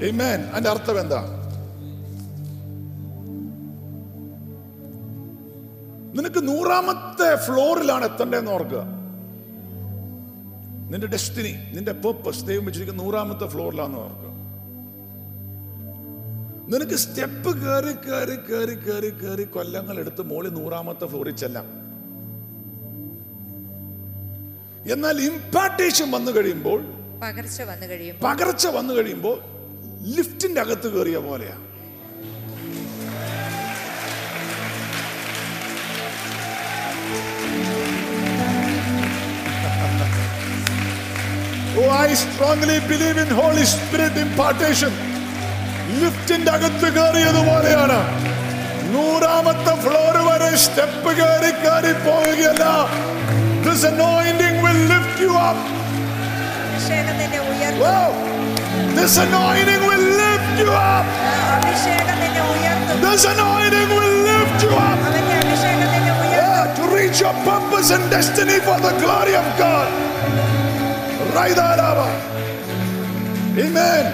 Amen. 0.09 0.41
അതിന്റെ 0.53 0.71
അർത്ഥം 0.71 0.97
എന്താ? 1.01 1.21
നിനക്ക് 6.17 6.41
നൂറാമത്തെ 6.49 7.29
ഫ്ലോറിലാണ് 7.47 8.05
എത്തേണ്ടതെന്ന് 8.05 8.51
ഓർക്കുക. 8.51 8.83
നിന്റെ 10.91 11.07
ഡെസ്റ്റിനി 11.15 11.53
നിന്റെ 11.77 11.93
പേർപ്പസ് 12.05 12.45
ദൈവം 12.51 12.65
വെച്ചിരിക്കുന്ന 12.65 13.03
നൂറാമത്തെ 13.03 13.47
ഫ്ലോറിലാണെന്ന് 13.55 14.01
ഓർക്കുക. 14.05 14.31
നിനക്ക് 16.71 16.97
സ്റ്റെപ്പ് 17.03 17.51
കയറി 17.63 17.93
കയറി 18.07 18.37
കയറി 18.49 18.75
കയറി 18.87 19.11
കയറി 19.11 19.45
കൊല്ലങ്ങൾ 19.57 19.99
എടുത്ത് 19.99 20.23
മോളി 20.31 20.49
നൂറാമത്തെ 20.49 21.07
ഫ്ലോറിൽ 21.13 21.37
ചെല്ലാം. 21.43 21.67
എന്നാൽ 24.95 25.17
ഇമ്പാർട്ടേഷൻ 25.29 26.11
വന്നു 26.17 26.33
കഴിയുമ്പോൾ 26.37 26.81
പകർച്ച 27.23 27.63
വന്നു 27.71 27.87
കഴിയുമ്പോൾ. 27.87 28.25
പകർച്ച 28.29 28.67
വന്നു 28.79 28.95
കഴിയുമ്പോൾ 28.95 29.37
ലിഫ്റ്റിന്റെ 30.17 30.61
അകത്ത് 30.67 30.91
കയറിയ 30.97 31.19
പോലെയാ. 31.29 31.57
Oh, 41.79 41.89
I 42.05 42.13
strongly 42.21 42.77
believe 42.91 43.19
in 43.25 43.31
Holy 43.39 43.65
Spirit 43.73 44.21
impartation. 44.27 44.93
ലിഫ്റ്റിന്റെ 46.02 46.52
അകത്ത് 46.58 46.88
കയറിയതുപോലെയാണ് 46.98 48.00
നൂറാമത്തെ 48.94 49.74
ഫ്ലോർ 49.84 50.16
വരെ 50.28 50.52
സ്റ്റെപ്പ് 50.66 51.12
കയറി 51.20 51.52
കയറി 51.64 51.94
പോവുകയല്ല 52.06 52.66
This 53.66 53.84
anointing 53.84 54.56
will 54.64 54.80
lift 54.92 55.18
you 55.24 55.34
up. 55.40 55.58
അഭിഷേകം 56.62 57.16
നിന്നെ 57.20 57.40
ഉയർത്തും 57.50 57.82
Wow! 57.84 58.10
This 58.98 59.14
anointing 59.26 59.84
will 59.90 60.06
lift 60.22 60.54
you 60.62 60.72
up. 60.90 61.06
അഭിഷേകം 61.56 62.18
നിന്നെ 62.24 62.42
ഉയർത്തും 62.54 62.98
This 63.06 63.24
anointing 63.34 63.92
will 63.98 64.16
lift 64.30 64.60
you 64.66 64.74
up. 64.88 65.00
അവന്റെ 65.10 65.36
അഭിഷേകം 65.44 65.88
നിന്നെ 65.94 66.14
ഉയർത്തും 66.16 66.38
Yeah, 66.40 66.76
to 66.78 66.84
reach 66.96 67.20
your 67.26 67.36
purpose 67.50 67.92
and 67.98 68.06
destiny 68.16 68.58
for 68.68 68.78
the 68.88 68.94
glory 69.04 69.36
of 69.44 69.48
God. 69.64 69.90
Right 71.34 71.60
Amen. 73.58 74.06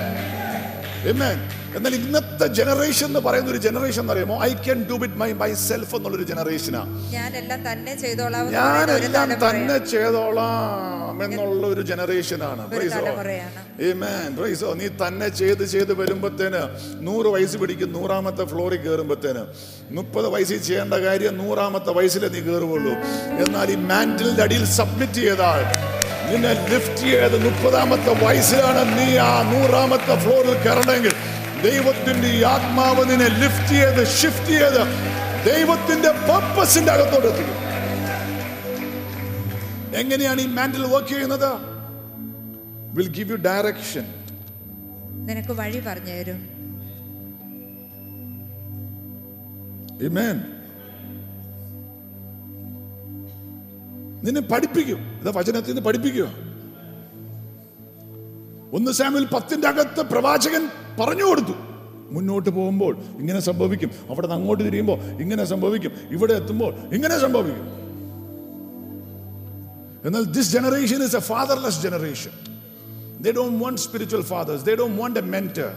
Amen. 1.06 1.38
എന്നാൽ 1.77 1.95
ഇന്നത്തെ 1.95 2.47
ജനറേഷൻ 2.57 3.07
എന്ന് 3.07 3.21
പറയുന്ന 3.21 3.49
ഒരു 3.51 3.61
ജനറേഷൻ 3.65 4.01
എന്ന് 4.01 4.13
പറയുമ്പോൾ 4.13 4.39
I 4.45 4.51
can 4.65 4.79
do 4.91 4.97
it 5.01 5.19
my 5.23 5.29
myself 5.63 5.95
എന്നുള്ളൊരു 5.97 6.27
ജനറേഷനാ 6.31 6.83
ഞാനെല്ലാം 7.15 7.61
തന്നെ 7.69 7.93
ചെയ്തോളാം 7.97 8.43
എന്ന് 8.43 8.59
പറയുന്ന 8.59 8.93
ഒരു 8.95 9.09
ഞാനെല്ലാം 9.09 9.41
തന്നെ. 9.45 9.77
ചെയ്തോളാം 9.93 11.23
എന്നുള്ള 11.27 11.65
ഒരു 11.67 11.83
ജനറേഷനാണ്. 11.83 12.63
നീ 14.75 14.87
തന്നെ 15.03 15.29
ചെയ്ത് 15.41 15.65
ചെയ്ത് 15.67 15.93
വരുമ്പത്തേന് 15.95 16.63
നൂറ് 17.01 17.29
വയസ്സ് 17.35 17.57
പിടിക്കും 17.57 17.91
നൂറാമത്തെ 17.93 18.45
ഫ്ലോറിൽ 18.45 18.81
കയറുമ്പത്തേന് 18.85 19.43
മുപ്പത് 19.91 20.29
വയസ്സിൽ 20.29 20.61
ചെയ്യേണ്ട 20.63 20.95
കാര്യം 21.07 21.35
നൂറാമത്തെ 21.43 21.93
വയസ്സിലെ 21.99 22.29
നീ 22.29 22.43
കയറുള്ളൂ 22.43 22.95
എന്നാൽ 23.45 23.71
ഈ 23.71 23.79
മാൻഡിലിന്റെ 23.91 24.43
അടിയിൽ 24.43 24.65
സബ്മിറ്റ് 24.79 25.21
ചെയ്താൽ 25.21 25.63
നിന്നെ 26.27 26.53
ലിഫ്റ്റ് 26.71 27.05
ചെയ്ത് 27.07 27.37
മുപ്പതാമത്തെ 27.45 28.13
വയസ്സിലാണ് 28.23 28.83
നീ 28.99 29.09
ആ 29.25 29.33
നൂറാമത്തെ 29.51 30.15
ഫ്ലോറിൽ 30.25 30.57
കയറണമെങ്കിൽ 30.63 31.15
ദൈവത്തിന്റെ 31.65 32.29
ഈ 32.29 32.43
ആത്മാവ് 32.43 33.11
നിന്നെ 33.11 33.27
ലിഫ്റ്റ് 33.29 33.69
ചെയ്ത് 33.69 34.07
ഷിഫ്റ്റ് 34.07 34.47
ചെയ്ത് 34.47 34.81
ദൈവത്തിന്റെ 35.47 36.11
പർപ്പസിന്റെ 36.11 36.93
അകത്തോട്ട് 36.93 37.29
എത്തിക്കും. 37.29 37.73
എങ്ങനെയാണ് 39.97 40.41
ഈ 40.41 40.47
മാൻഡൽ 40.47 40.87
വർക്ക് 40.87 41.09
ചെയ്യുന്നത്? 41.09 41.51
വിൽ 42.95 43.13
ഗിവ് 43.13 43.31
യു 43.31 43.37
ഡയറക്ഷൻ 43.37 44.05
നിനക്ക് 45.27 45.53
വഴി 45.53 45.81
പറഞ്ഞു 45.81 46.13
തരും. 46.13 46.53
നിന്നെ 54.25 54.41
പഠിപ്പിക്കും. 54.41 55.21
ഇത് 55.21 55.39
വചനത്തിൽ 55.39 55.69
നിന്ന് 55.69 55.83
പഠിപ്പിക്കുക. 55.83 56.52
ഒന്ന് 58.73 58.91
സാമിൽ 58.91 59.25
പത്തിന്റെ 59.25 59.69
അകത്ത് 59.69 60.01
പ്രവാചകൻ 60.01 60.69
പറഞ്ഞു 61.01 61.25
കൊടുത്തു. 61.25 61.55
മുന്നോട്ട് 62.11 62.51
പോകുമ്പോൾ 62.51 62.97
ഇങ്ങനെ 63.19 63.41
സംഭവിക്കും. 63.41 63.91
അവിടെ 64.11 64.27
നിന്ന് 64.27 64.35
അങ്ങോട്ട് 64.35 64.65
തിരിയുമ്പോൾ 64.65 64.99
ഇങ്ങനെ 65.23 65.45
സംഭവിക്കും. 65.45 65.93
ഇവിടെ 66.11 66.35
എത്തുമ്പോൾ 66.35 66.75
ഇങ്ങനെ 66.95 67.19
സംഭവിക്കും. 67.19 67.83
എന്നാൽ 70.05 70.25
this 70.25 70.53
generation 70.53 71.03
is 71.05 71.17
a 71.17 71.19
fatherless 71.19 71.83
generation 71.83 72.31
they 73.21 73.33
don't 73.33 73.65
want 73.65 73.81
spiritual 73.81 74.23
fathers 74.23 74.65
they 74.65 74.75
don't 74.75 75.01
want 75.01 75.19
a 75.19 75.23
mentor 75.23 75.71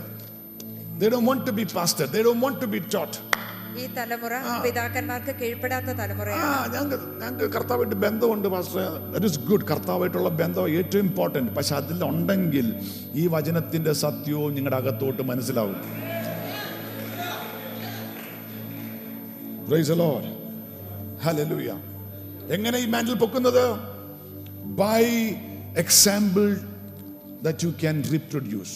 they 0.99 1.09
don't 1.09 1.27
want 1.27 1.47
to 1.47 1.51
be 1.51 1.63
pastor 1.75 2.05
they 2.07 2.23
don't 2.23 2.43
want 2.45 2.61
to 2.61 2.65
be 2.65 2.77
taught 2.77 3.34
ഈ 3.82 3.86
തലമുറ 3.97 4.34
പിതാക്കന്മാർക്ക് 4.63 5.34
കീഴ്പ്പെടാത്ത 5.41 5.86
തലമുറയാണ്. 6.01 6.73
ഞങ്ങൾക്ക് 6.73 7.07
ഞങ്ങൾക്ക് 7.21 7.47
കർത്താവായിട്ട് 7.55 7.97
ബന്ധമുണ്ട് 8.05 8.47
മാസ്റ്റർ 8.53 8.88
ദറ്റ് 9.13 9.26
ഇസ് 9.26 9.39
ഗുഡ് 9.49 9.65
കർത്താവായിട്ടുള്ള 9.71 10.30
ബന്ധം 10.41 10.69
ഏറ്റവും 10.78 11.03
ഇമ്പോർട്ടന്റ് 11.07 11.51
പക്ഷെ 11.57 11.76
അതിലുണ്ടെങ്കിൽ 11.76 12.67
ഈ 13.21 13.26
വചനത്തിന്റെ 13.36 13.93
സത്യവും 14.03 14.53
നിങ്ങളുടെ 14.55 14.80
അകത്തോട്ട് 14.82 15.21
മനസ്സിലാവും. 15.32 15.78
എങ്ങനെ 22.55 22.78
ഈ 22.78 22.88
mantle 22.93 23.15
പൊക്കുന്നത്? 23.23 23.63
By 24.82 25.03
example 25.84 26.47
that 27.45 27.65
you 27.65 27.71
can 27.84 28.03
reproduce 28.11 28.76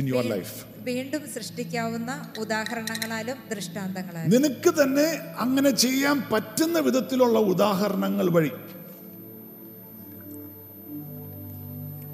in 0.00 0.08
your 0.08 0.26
life 0.34 0.67
വീണ്ടും 0.84 1.28
സൃഷ്ടിക്കാവുന്ന 1.34 2.32
ഉദാഹരണങ്ങളാലും 2.38 3.36
ദൃഷ്ടാന്തങ്ങളാലും. 3.54 4.30
നിനക്ക് 4.30 4.82
തന്നെ 4.82 5.34
അങ്ങനെ 5.38 5.70
ചെയ്യാൻ 5.70 6.22
പറ്റുന്ന 6.32 6.78
വിധത്തിലുള്ള 6.78 7.38
ഉദാഹരണങ്ങൾ 7.38 8.30
വഴി. 8.30 8.50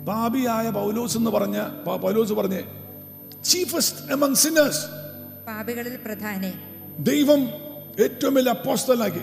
പാപിയായ 0.05 0.71
പൗലോസ് 0.71 1.17
എന്ന് 1.17 1.31
പറഞ്ഞ 1.31 1.69
പൗലോസ് 1.85 2.33
പറഞ്ഞ് 2.33 2.63
ചീഫസ്റ്റ് 3.45 4.13
എമംഗ് 4.13 4.37
സിന്നേഴ്സ് 4.37 4.87
പാപികളിൽ 5.47 5.97
പ്രധാന. 5.97 6.53
ദൈവം 6.99 7.41
ഏറ്റവും 8.03 8.35
വലിയ 8.35 8.51
അപ്പോസ്തലാക്കി. 8.51 9.21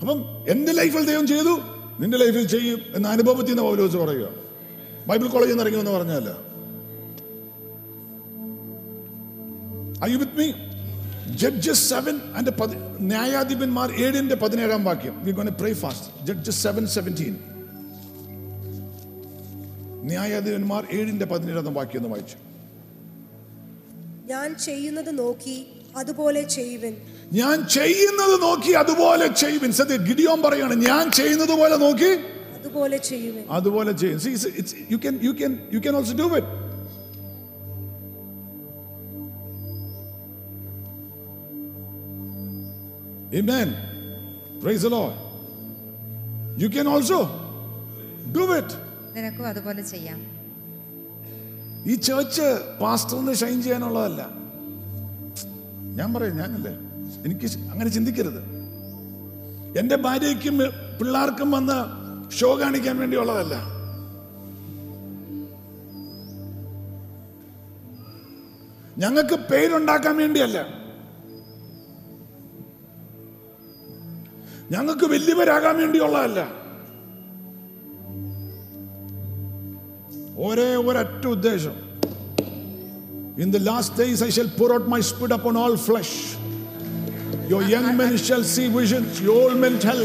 അപ്പം 0.00 0.24
എന്റെ 0.48 0.72
ലൈഫിൽ 0.72 1.06
ദൈവം 1.06 1.26
ചെയ്തു 1.26 1.60
നിന്റെ 2.00 2.18
ലൈഫിൽ 2.18 2.46
ചെയ്യും 2.46 2.80
എന്ന 2.94 3.08
അനുഭവത്തിൽ 3.08 3.48
നിന്ന് 3.48 3.62
പൗലോസ് 3.62 3.96
പറയുക. 3.96 4.28
ബൈബിൾ 5.06 5.28
കോളേജിൽ 5.28 5.50
നിന്ന് 5.50 5.64
ഇറങ്ങി 5.64 5.78
എന്ന് 5.78 5.90
പറഞ്ഞല്ല 5.90 6.43
Are 10.02 10.08
you 10.08 10.18
with 10.18 10.34
me? 10.34 10.54
Judges 11.36 11.80
7 11.90 12.20
and 12.36 12.48
ന്യായാധിപന്മാർ 13.10 13.88
ഏഴിന്റെ 14.04 14.34
പതിനേഴാം 14.34 14.84
വാക്യം 14.84 15.14
we 15.24 15.32
gone 15.32 15.48
pray 15.60 15.72
fast 15.72 16.26
Judges 16.26 16.62
seven 16.62 16.86
seventeen 16.86 17.34
ന്യായാധിപന്മാർ 20.10 20.82
ഏഴിന്റെ 20.98 21.26
പതിനേഴാം 21.32 21.74
വാക്യം 21.74 21.98
ഒന്ന് 22.00 22.10
വായിച്ചു. 22.14 22.36
ഞാൻ 24.32 24.48
ചെയ്യുന്നത് 24.66 25.18
നോക്കി 25.18 25.56
അതുപോലെ 25.96 26.42
ചെയ്യുവൻ. 26.56 26.94
ഞാൻ 27.32 27.56
ചെയ്യുന്നത് 27.76 28.42
നോക്കി 28.42 28.72
അതുപോലെ 28.82 29.26
ചെയ്യുവിൻ. 29.42 29.72
സത്യ 29.72 29.96
ഗിഡിയോൻ 30.08 30.42
പറയാണ് 30.42 30.74
ഞാൻ 30.88 31.10
ചെയ്യുന്നത് 31.10 31.54
പോലെ 31.60 31.76
നോക്കി 31.76 32.12
അതുപോലെ 32.58 32.98
ചെയ്യുവൻ. 33.10 33.42
അതുപോലെ 33.50 33.92
ചെയ്യും 33.92 34.18
you 34.92 34.96
can 35.04 35.14
you 35.26 35.32
can 35.40 35.52
you 35.74 35.78
can 35.78 35.96
also 35.96 36.16
do 36.22 36.28
it 36.40 36.63
Amen. 43.34 43.68
Praise 44.60 44.82
the 44.82 44.90
Lord. 44.90 45.14
You 46.56 46.68
can 46.70 46.86
also 46.86 47.18
do 48.32 48.44
it. 48.54 48.70
നിനക്കും 49.16 49.44
അതുപോലെ 49.48 49.82
ചെയ്യാം 49.90 50.20
ഈ 51.86 51.94
ചേർച്ച് 52.06 52.46
പാസ്റ്ററിന് 52.80 53.34
ഷൈൻ 53.40 53.58
ചെയ്യാനുള്ളതല്ല 53.62 54.22
ഞാൻ 55.98 56.08
പറയാം 56.14 56.38
ഞാനല്ലേ 56.42 56.72
എനിക്ക് 57.26 57.48
അങ്ങനെ 57.72 57.90
ചിന്തിക്കരുത് 57.90 58.40
എന്റെ 59.80 59.96
ഭാര്യയ്ക്കും 60.06 60.56
പിള്ളേർക്കും 60.98 61.50
വന്ന് 61.50 61.78
ഷോ 62.38 62.50
കാണിക്കാൻ 62.60 62.96
വേണ്ടിയുള്ളതല്ല 62.98 63.54
ഞങ്ങൾക്ക് 68.96 69.36
പേരുണ്ടാക്കാൻ 69.50 70.14
വേണ്ടിയല്ല 70.16 70.58
ഞങ്ങൾക്ക് 74.70 75.06
വലിയവരാകാൻ 75.06 75.74
വേണ്ടിയുള്ളതല്ല 75.76 76.40
ഒരേ 80.46 80.70
ഒരൊറ്റ 80.86 81.24
ഉദ്ദേശം 81.26 81.74
in 83.44 83.50
the 83.50 83.60
last 83.70 83.98
days 84.00 84.22
I 84.22 84.30
shall 84.30 84.50
pour 84.60 84.72
out 84.72 84.88
my 84.94 85.00
spirit 85.00 85.32
upon 85.32 85.56
all 85.56 85.76
flesh. 85.88 86.12
Your 87.48 87.62
young 87.62 87.88
men 87.96 88.16
shall 88.16 88.44
see 88.44 88.66
visions, 88.68 89.20
your 89.20 89.34
old 89.42 89.56
men 89.64 89.74
shall, 89.78 90.02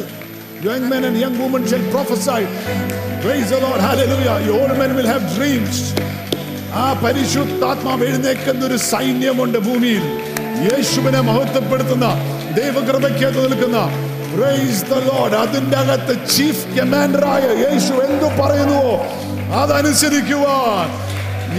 young 0.61 0.83
men 0.89 1.03
and 1.03 1.17
young 1.17 1.35
women 1.43 1.63
shall 1.67 1.85
prophesy. 1.91 2.41
Praise 3.21 3.49
the 3.49 3.59
Lord, 3.61 3.79
hallelujah. 3.79 4.35
Your 4.47 4.57
old 4.61 4.73
men 4.77 4.93
will 4.99 5.09
have 5.13 5.23
dreams. 5.37 5.77
ആ 6.73 6.85
പരിശുദ്ധാത്മാവ് 7.03 8.03
എഴുന്നേക്കുന്ന 8.05 8.61
ഒരു 8.65 8.77
സൈന്യമുണ്ട് 8.89 9.57
ഭൂമിയിൽ 9.57 10.03
യേശുവിനെ 10.67 11.21
മഹത്വപ്പെടുത്തുന്ന 11.21 12.07
ദൈവകൃപയ്ക്കകത്ത് 12.57 13.43
നിൽക്കുന്ന 13.45 13.79
Praise 14.35 14.79
the 14.83 14.99
Lord. 15.11 15.33
അതിന്റെ 15.33 15.77
അകത്ത് 15.77 16.29
chief 16.29 16.77
കമാൻഡറായ 16.77 17.41
യേശു 17.41 17.93
എന്തു 17.93 18.41
പറയുന്നുവോ? 18.41 19.05
അതനുസരിക്കുവാൻ. 19.61 20.89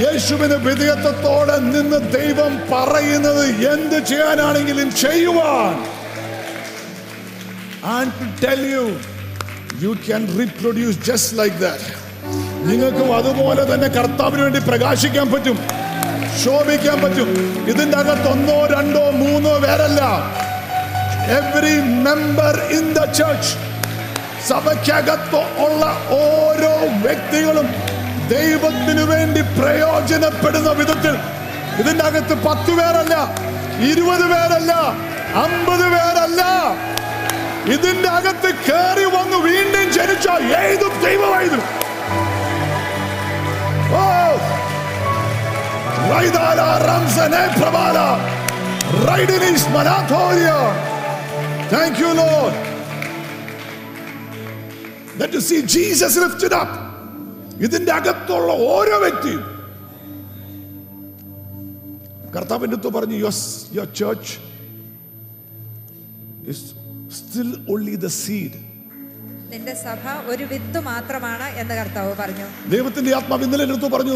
യേശുവിന് 0.04 0.54
വിധേയത്വത്തോടെ 0.54 1.56
നിന്ന് 1.58 1.98
ദൈവം 2.12 2.52
പറയുന്നത് 2.72 3.44
എന്ത് 3.72 4.06
ചെയ്യാനാണെങ്കിലും 4.06 4.96
ചെയ്യുവാൻ. 4.96 5.74
And 7.98 8.12
to 8.20 8.26
tell 8.46 8.62
you 8.74 8.84
you 9.82 9.92
can 10.08 10.22
reproduce 10.40 10.96
just 11.10 11.28
like 11.40 11.56
that. 11.66 11.82
നിങ്ങൾക്കും 12.70 13.16
അതുപോലെ 13.16 13.74
തന്നെ 13.74 13.88
കർത്താവിന് 13.88 14.42
വേണ്ടി 14.42 14.58
പ്രകാശിക്കാൻ 14.58 15.32
പറ്റും 15.32 15.58
ശോഭിക്കാൻ 16.44 17.00
പറ്റും. 17.02 17.28
ഇതിന്റെ 17.68 17.96
അകത്ത് 17.96 18.28
ഒന്നോ 18.28 18.66
രണ്ടോ 18.66 19.10
മൂന്നോ 19.10 19.58
പേരല്ല. 19.58 20.02
Every 21.31 21.74
member 22.05 22.57
in 22.70 22.93
the 22.93 23.05
church 23.12 23.53
സഭയ്ക്കകത്ത് 24.49 25.41
ഉള്ള 25.59 25.83
ഓരോ 26.18 26.72
വ്യക്തികളും 27.03 27.68
ദൈവത്തിനു 28.28 29.03
വേണ്ടി 29.03 29.41
പ്രയോജനപ്പെടുന്ന 29.59 30.72
വിധത്തിൽ 30.72 31.14
ഇതിന്റെ 31.78 32.05
അകത്ത് 32.05 32.35
പത്ത് 32.47 32.70
പേരല്ല 32.70 33.14
ഇരുപത് 33.83 34.24
പേരല്ല 34.33 34.72
അമ്പത് 35.35 35.85
പേരല്ല. 35.89 36.43
ഇതിന്റെ 37.66 38.09
അകത്ത് 38.09 38.51
കയറി 38.66 39.05
വന്ന് 39.14 39.37
വീണ്ടും 39.47 39.93
ജനിച്ച 39.93 40.28
ഏതും 40.61 40.93
ദൈവമായിരുന്നു. 41.05 41.66
ഓ. 43.95 44.05
റൈദാല 46.11 46.61
റംസനെ 46.87 47.43
പ്രബാല 47.59 47.99
റൈഡിനിസ് 49.09 49.68
മനാഥോരിയ 49.68 50.51
thank 51.72 51.98
you, 51.98 52.12
Lord. 52.16 52.54
that 55.18 55.32
you 55.34 55.42
see 55.42 55.60
Jesus 55.68 56.14
lifted 56.18 56.54
up. 56.54 56.70
ഇതിന്റെ 57.60 57.92
അകത്തുള്ള 57.92 58.50
ഓരോ 58.70 58.96
വ്യക്തിയും. 59.02 59.42
കർത്താവിന്റെ 62.34 62.76
അടുത്ത് 62.76 62.90
പറഞ്ഞു 62.96 63.16
yours 63.20 63.44
your 63.76 63.88
church 63.98 64.34
still 67.18 67.50
only 67.72 67.96
the 68.04 68.10
seed 68.20 68.58
നിന്റെ 69.52 69.74
സഭ 69.84 70.02
ഒരു 70.32 70.44
വിത്ത് 70.50 70.80
മാത്രമാണ് 70.88 71.46
എന്ന് 71.60 71.74
കർത്താവ് 71.78 72.12
പറഞ്ഞു. 72.20 72.46
ദൈവത്തിന്റെ 72.74 73.12
ആത്മാവ് 73.18 73.44
ഇന്നലെ 73.46 73.64
എടുത്തു 73.68 73.88
പറഞ്ഞു 73.94 74.14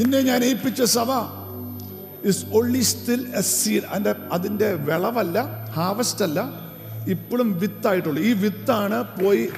നിന്നെ 0.00 0.20
ഞാൻ 0.30 0.40
ഏൽപ്പിച്ച 0.48 0.82
സഭ 0.96 1.08
is 2.30 2.44
only 2.58 2.82
still 2.92 3.22
a 3.40 3.44
seed 3.52 3.86
അതിന്റെ 3.90 4.14
അതിന്റെ 4.36 4.68
വിളവല്ല 4.88 5.36
ഹാർവസ്റ്റ് 5.76 6.24
അല്ല 6.28 6.40
ഇപ്പോഴും 7.08 7.58
വിത്തായിട്ടുള്ളൂ 7.58 8.22
ഈ 8.22 8.32
വിത്താണ് 8.32 9.04
പോയി. 9.22 9.50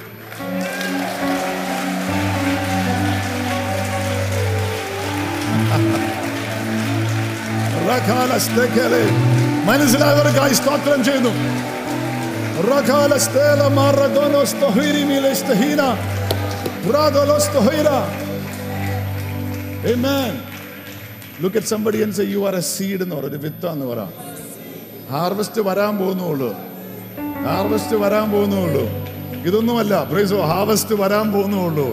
മനസ്സിലായവർക്കായി 9.65 10.53
സ്തോത്രം 10.53 11.05
ചെയ്യുന്നു. 11.05 11.31
Amen. 19.87 20.33
Somebody 21.71 22.03
എന്ന് 22.03 22.17
പറ 22.37 22.59
ഒരു 23.27 23.37
വിത്താന്ന് 23.37 23.87
പറ 23.87 24.07
ഹാർവസ്റ്റ് 25.11 25.61
വരാൻ 25.61 25.97
പോകുന്നുള്ളൂ 25.97 26.66
ഹാർവസ്റ്റ് 27.45 27.97
വരാൻ 27.97 28.31
പോകുന്നുള്ളൂ. 28.31 29.07
ഇതൊന്നുമല്ല. 29.47 30.05
പ്രൈസോ 30.05 30.45
ഹാർവസ്റ്റ് 30.47 30.95
വരാൻ 30.95 31.33
പോകുന്നുള്ളൂ. 31.33 31.91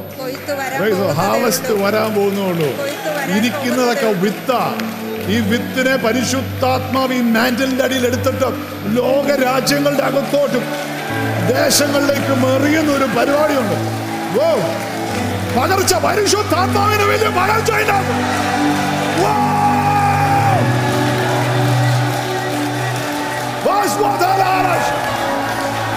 പ്രൈസോ 0.78 1.12
ഹാർവസ്റ്റ് 1.12 1.84
വരാൻ 1.84 2.14
പോകുന്നുള്ളൂ. 2.16 2.68
ഇരിക്കുന്നതൊക്കെ 3.38 4.06
വിത്ത. 4.06 4.52
ഈ 5.28 5.39
വിത്തിനെ 5.39 5.96
പരിശുദ്ധാത്മാവ് 5.96 7.14
ഈ 7.14 7.22
മാൻഡലിന്റെ 7.22 7.84
അടിയിൽ 7.84 8.06
എടുത്തിട്ട് 8.06 8.48
ലോക 8.98 9.44
രാജ്യങ്ങളുടെ 9.44 10.04
അകത്തോട്ടും 10.04 10.64
ദേശങ്ങളിലേക്ക് 11.48 12.48
എറിയുന്ന 12.48 12.91
ഒരു 12.91 13.04
പരിപാടിയുണ്ട്. 13.04 13.76
ഓ 14.41 14.56
പകർച്ച 15.60 15.94
പരിശുദ്ധാത്മാവിന് 15.94 17.04
വലിയ 17.04 17.28
പകർച്ച 17.28 17.72
ഉണ്ടാകും. 17.72 18.24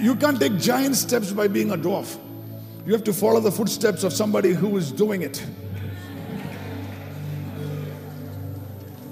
You 0.00 0.14
can't 0.16 0.38
take 0.40 0.58
giant 0.60 0.96
steps 0.96 1.30
by 1.32 1.46
being 1.48 1.70
a 1.70 1.78
dwarf. 1.78 2.10
You 2.86 2.92
have 2.96 3.04
to 3.04 3.12
follow 3.12 3.40
the 3.40 3.52
footsteps 3.52 4.02
of 4.04 4.12
somebody 4.12 4.52
who 4.54 4.70
is 4.76 4.90
doing 5.02 5.22
it. 5.22 5.36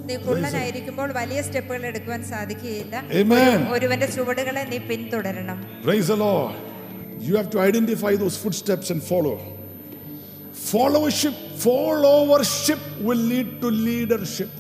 നീ 0.09 0.14
കുള്ളനായിരിക്കുമ്പോൾ 0.26 1.09
വലിയ 1.18 1.39
സ്റ്റെപ്പുകൾ 1.47 1.83
എടുക്കുവാൻ 1.91 2.20
സാധിക്കുകയില്ല 2.33 2.95
Amen. 3.20 3.59
ഒരു- 3.59 3.72
ഒരുവന്റെ 3.76 4.09
ചുവടുകളെ 4.14 4.62
നീ 4.72 4.79
പിന്തുടരണം 4.91 5.59
Praise 5.87 6.07
the 6.12 6.18
Lord. 6.26 6.55
You 7.29 7.35
have 7.41 7.51
to 7.55 7.61
identify 7.68 8.12
those 8.22 8.37
footsteps 8.45 8.89
and 8.95 9.01
follow. 9.12 9.37
Followership, 10.72 11.37
followership 11.64 12.81
will 13.07 13.22
lead 13.33 13.49
to 13.62 13.68
leadership. 13.89 14.51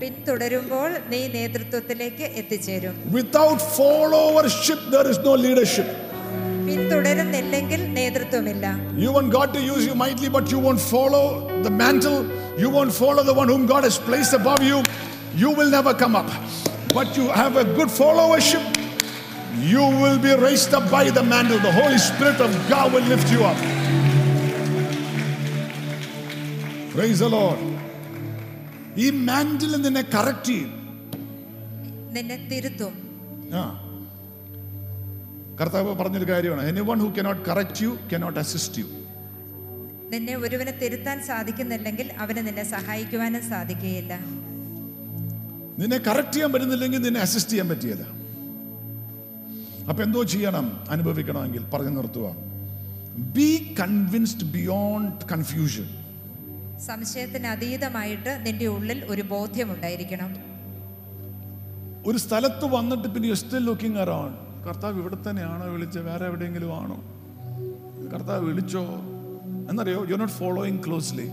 പിന്തുടരുമ്പോൾ 0.00 0.90
നീ 1.12 1.20
നേതൃത്വത്തിലേക്ക് 1.36 2.26
എത്തിച്ചേരും 2.40 2.94
Without 3.18 3.60
followership, 3.78 4.80
there 4.94 5.08
is 5.12 5.18
no 5.28 5.32
leadership. 5.44 5.88
പിന്തുടരുന്നില്ലെങ്കിൽ 6.66 7.80
നേതൃത്വമില്ല 7.98 8.66
You 9.04 9.10
want 9.16 9.30
God 9.38 9.48
to 9.56 9.60
use 9.74 9.82
you 9.88 9.94
mightily, 10.04 10.30
but 10.36 10.46
you 10.52 10.60
won't 10.66 10.82
follow 10.94 11.24
the 11.66 11.72
mantle. 11.82 12.18
You 12.62 12.68
won't 12.76 12.94
follow 13.02 13.22
the 13.30 13.36
one 13.40 13.48
whom 13.52 13.64
God 13.74 13.84
has 13.88 13.96
placed 14.08 14.34
above 14.40 14.62
you. 14.70 14.78
You 15.42 15.50
will 15.58 15.70
never 15.78 15.92
come 16.02 16.14
up. 16.20 16.30
But 16.98 17.08
you 17.18 17.26
have 17.40 17.54
a 17.64 17.66
good 17.78 17.90
followership. 18.00 18.64
You 19.72 19.84
will 20.02 20.18
be 20.18 20.32
raised 20.46 20.72
up 20.78 20.86
by 20.90 21.04
the 21.10 21.24
mantle. 21.32 21.60
The 21.68 21.74
Holy 21.80 22.00
Spirit 22.10 22.40
of 22.40 22.52
God 22.72 22.86
will 22.94 23.06
lift 23.14 23.28
you 23.34 23.42
up. 23.50 23.58
Praise 26.94 27.20
the 27.20 27.30
Lord. 27.38 27.58
ഈ 28.98 29.10
mantle 29.10 29.82
നിന്നെ 29.82 30.04
correct 30.14 30.44
ചെയ്യും. 30.44 30.70
നിന്നെ 32.12 32.48
തിരുത്തും. 32.48 32.92
ആ. 33.54 33.84
കർത്താവ് 35.60 35.94
പറഞ്ഞൊരു 35.94 36.32
കാര്യമാണ്. 36.32 36.66
Anyone 36.80 36.98
who 36.98 37.06
cannot 37.06 37.44
correct 37.44 37.82
you 37.82 37.98
cannot 38.12 38.40
assist 38.40 38.78
you 38.78 38.84
നിന്നെ 40.12 40.36
ഒരുവനെ 40.36 40.78
തിരുത്താൻ 40.82 41.22
സാധിക്കുന്നില്ലെങ്കിൽ 41.22 42.12
അവനെ 42.18 42.42
നിന്നെ 42.42 42.64
സഹായിക്കുവാനും 42.64 43.48
സാധിക്കുകയില്ല. 43.48 44.18
നിന്നെ 45.78 45.98
കറക്റ്റ് 45.98 46.32
ചെയ്യാൻ 46.32 46.52
പറ്റുന്നില്ലെങ്കിൽ 46.52 46.98
നിന്നെ 46.98 47.20
അസിസ്റ്റ് 47.20 47.52
ചെയ്യാൻ 47.52 47.68
പറ്റിയല്ല. 47.68 48.02
അപ്പൊ 49.88 50.02
എന്തോ 50.02 50.22
ചെയ്യണം 50.22 50.84
അനുഭവിക്കണമെങ്കിൽ 50.90 51.64
പറഞ്ഞു 51.64 51.90
നിർത്തുക. 51.90 52.34
ബി 53.18 53.74
കൺവിൻസ്ഡ് 53.80 54.44
ബിയോണ്ട് 54.44 55.24
കൺഫ്യൂഷൻ 55.32 56.07
സംശയത്തിന് 56.86 57.46
അതീതമായിട്ട് 57.46 58.42
നിന്റെ 58.46 58.66
ഉള്ളിൽ 58.66 59.04
ഒരു 59.04 59.22
ബോധ്യം 59.22 59.72
ഉണ്ടായിരിക്കണം. 59.72 60.36
ഒരു 62.06 62.18
സ്ഥലത്ത് 62.18 62.64
വന്നിട്ട് 62.64 63.08
പിന്നെ 63.08 63.34
സ്റ്റിൽ 63.34 63.64
ലുക്കിംഗ് 63.64 63.98
അറൗണ്ട് 63.98 64.66
കർത്താവ് 64.68 65.00
ഇവിടെ 65.00 65.16
തന്നെയാണോ 65.30 65.66
വിളിച്ചത്? 65.68 66.06
വേറെ 66.06 66.26
എവിടെയെങ്കിലും 66.26 66.76
ആണോ? 66.76 67.02
കർത്താവ് 68.12 68.44
വിളിച്ചോ? 68.44 68.84
എന്നറിയോ? 69.70 70.06
You 70.08 70.16
not 70.16 70.32
following 70.32 70.78
closely 70.86 71.28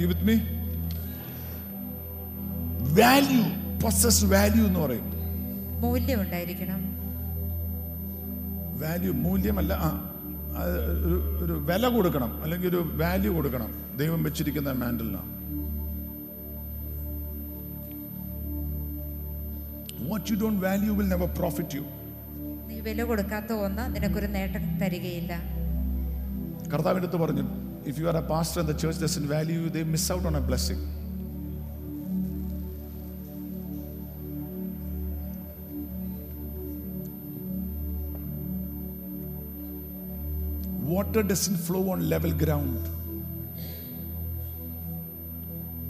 I 0.00 0.04
with 0.04 0.24
me 0.24 0.34
value 3.02 3.44
possess 3.80 4.24
value 4.24 4.66
എന്ന് 4.66 4.80
പറയും. 4.80 5.13
മൂല്യം 5.84 6.18
ഉണ്ടായിരിക്കണം 6.24 6.80
വാല്യൂ 8.82 9.12
മൂല്യമല്ല 9.24 9.72
ആ 9.84 9.90
ഒരു 11.42 11.54
വില 11.68 11.84
കൊടുക്കണം 11.94 12.30
അല്ലെങ്കിൽ 12.42 12.68
ഒരു 12.72 12.80
വാല്യൂ 13.00 13.30
കൊടുക്കണം 13.36 13.70
ദൈവം 14.00 14.20
വെച്ചിരിക്കുന്ന 14.26 14.72
മാൻഡലിന് 14.82 15.22
what 20.04 20.26
you 20.30 20.36
don't 20.40 20.60
value 20.64 20.94
will 20.94 21.10
never 21.12 21.30
profit 21.38 21.76
you 21.78 21.84
നീ 22.68 22.76
വില 22.86 23.02
കൊടുക്കാത്ത 23.04 23.52
ഒന്ന് 23.66 23.84
നിനക്കൊരു 23.94 24.28
നേട്ടം 24.34 24.64
തരികയില്ല. 24.82 25.32
കർത്താവിന്റെ 26.72 27.02
അടുത്ത് 27.02 27.18
പറഞ്ഞു 27.22 27.44
if 27.90 27.96
you 28.00 28.06
are 28.06 28.16
a 28.16 28.26
pastor 28.30 28.60
in 28.62 28.68
the 28.68 28.76
church 28.82 29.00
doesn't 29.04 29.24
value 29.32 29.60
they 29.74 29.82
miss 29.92 30.08
out 30.12 30.26
on 30.26 30.36
a 30.36 30.44
blessing 30.48 30.84
Water 40.85 41.23
doesn't 41.23 41.57
flow 41.57 41.89
on 41.89 42.09
level 42.09 42.31
ground. 42.33 42.81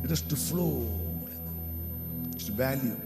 It 0.03 0.09
has 0.09 0.21
to 0.23 0.36
flow. 0.38 0.73
It's 2.34 2.47
value. 2.59 2.97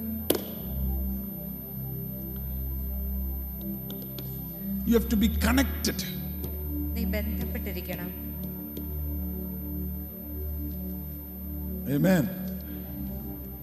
You 4.85 4.93
have 4.93 5.09
to 5.09 5.17
be 5.17 5.29
connected. 5.39 5.99
നീ 6.95 7.03
ബന്ധപ്പെട്ടിരിക്കണം 7.15 8.09
Amen. 11.87 12.25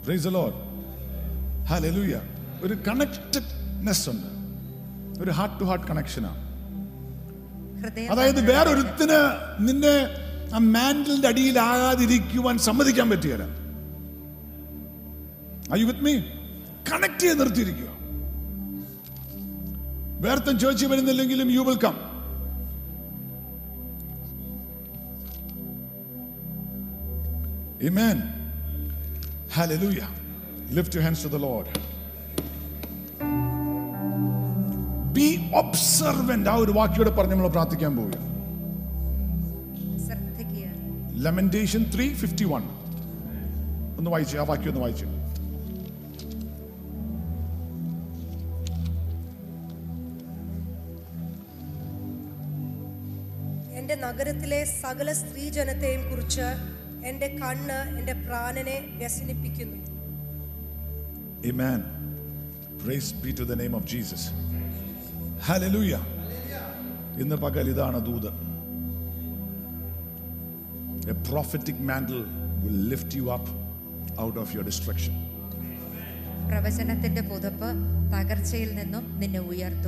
Praise 0.04 0.24
the 0.24 0.30
Lord. 0.30 0.54
Hallelujah. 1.64 2.22
ഒരു 2.64 2.74
connectedness 2.86 4.06
ഉണ്ട് 4.12 4.26
ഒരു 5.22 5.32
heart 5.38 5.56
to 5.60 5.66
heart 5.70 5.86
കണക്ഷനാണ് 5.90 6.40
ഹൃദയം 6.40 6.43
അതായത് 8.09 8.51
വേറൊരുത്തിന് 8.51 9.19
നിന്നെ 9.59 9.95
ആ 10.53 10.57
മാൻഡലിന്റെ 10.57 11.27
അടിയിലാകാതിരിക്കുവാൻ 11.27 12.57
സമ്മതിക്കാൻ 12.59 13.09
പറ്റുകയില്ല 13.09 13.45
you 15.77 15.87
with 15.87 16.01
me? 16.01 16.15
കണക്ട് 16.89 17.19
ചെയ്ത് 17.19 17.39
നിർത്തിയിരിക്കുക 17.39 17.91
വേർത്തൻ 20.19 20.57
ചോദിച്ചു 20.57 20.85
വരുന്നില്ലെങ്കിലും 20.85 21.49
you 21.51 21.61
will 21.61 21.77
come 21.77 21.95
Amen. 27.81 28.33
Hallelujah. 29.49 30.07
Lift 30.71 30.93
your 30.93 31.03
hands 31.03 31.21
to 31.21 31.29
the 31.29 31.39
Lord. 31.39 31.67
Observant. 35.55 36.45
ആ 36.47 36.55
ഒരു 36.63 36.71
വാക്യോടെ 36.77 37.11
പറഞ്ഞ് 37.17 37.35
നമ്മൾ 37.35 37.51
പ്രാർത്ഥിക്കാൻ 37.55 37.91
പോവുക 37.97 38.17
ലെമന്റേഷൻ 41.25 41.83
ത്രീ 41.93 42.05
ഫിഫ്റ്റി 42.21 42.45
വൺ 42.45 42.63
ഒന്ന് 43.99 44.09
വായിച്ചു 44.13 44.37
ആ 44.37 44.45
വാക്യം 44.49 44.71
ഒന്ന് 44.71 44.81
വായിച്ചു 44.81 45.05
എന്റെ 53.77 53.95
നഗരത്തിലെ 54.03 54.59
സകല 54.81 55.09
സ്ത്രീജനത്തെയും 55.21 56.03
കുറിച്ച് 56.09 56.47
എന്റെ 57.09 57.29
കണ്ണ് 57.41 57.79
എന്റെ 57.99 58.15
പ്രാണനെ 58.25 58.77
വ്യസനിപ്പിക്കുന്നു 59.01 59.79
Amen. 61.47 61.81
Praise 62.79 63.09
be 63.15 63.31
to 63.31 63.43
the 63.45 63.55
name 63.55 63.75
of 63.75 63.83
Jesus. 63.85 64.21
ഹലലൂയ 65.47 65.95
ഇന്ന് 67.23 67.35
പകൽ 67.35 67.65
ഇതാണ് 67.69 67.99
ദൂത്. 68.05 68.29
A 71.11 71.15
prophetic 71.27 71.83
mantle 71.89 72.19
will 72.63 72.79
lift 72.91 73.17
you 73.17 73.25
up 73.35 73.51
out 74.25 74.39
of 74.43 74.55
your 74.55 74.65
destruction 74.65 75.13
പ്രവചനത്തിന്റെ 76.49 77.21
പുതപ്പ് 77.21 77.69
തകർച്ചയിൽ 78.13 78.71
നിന്നും 78.75 79.05
നിന്നെ 79.19 79.39
ഉയർത്തും. 79.39 79.81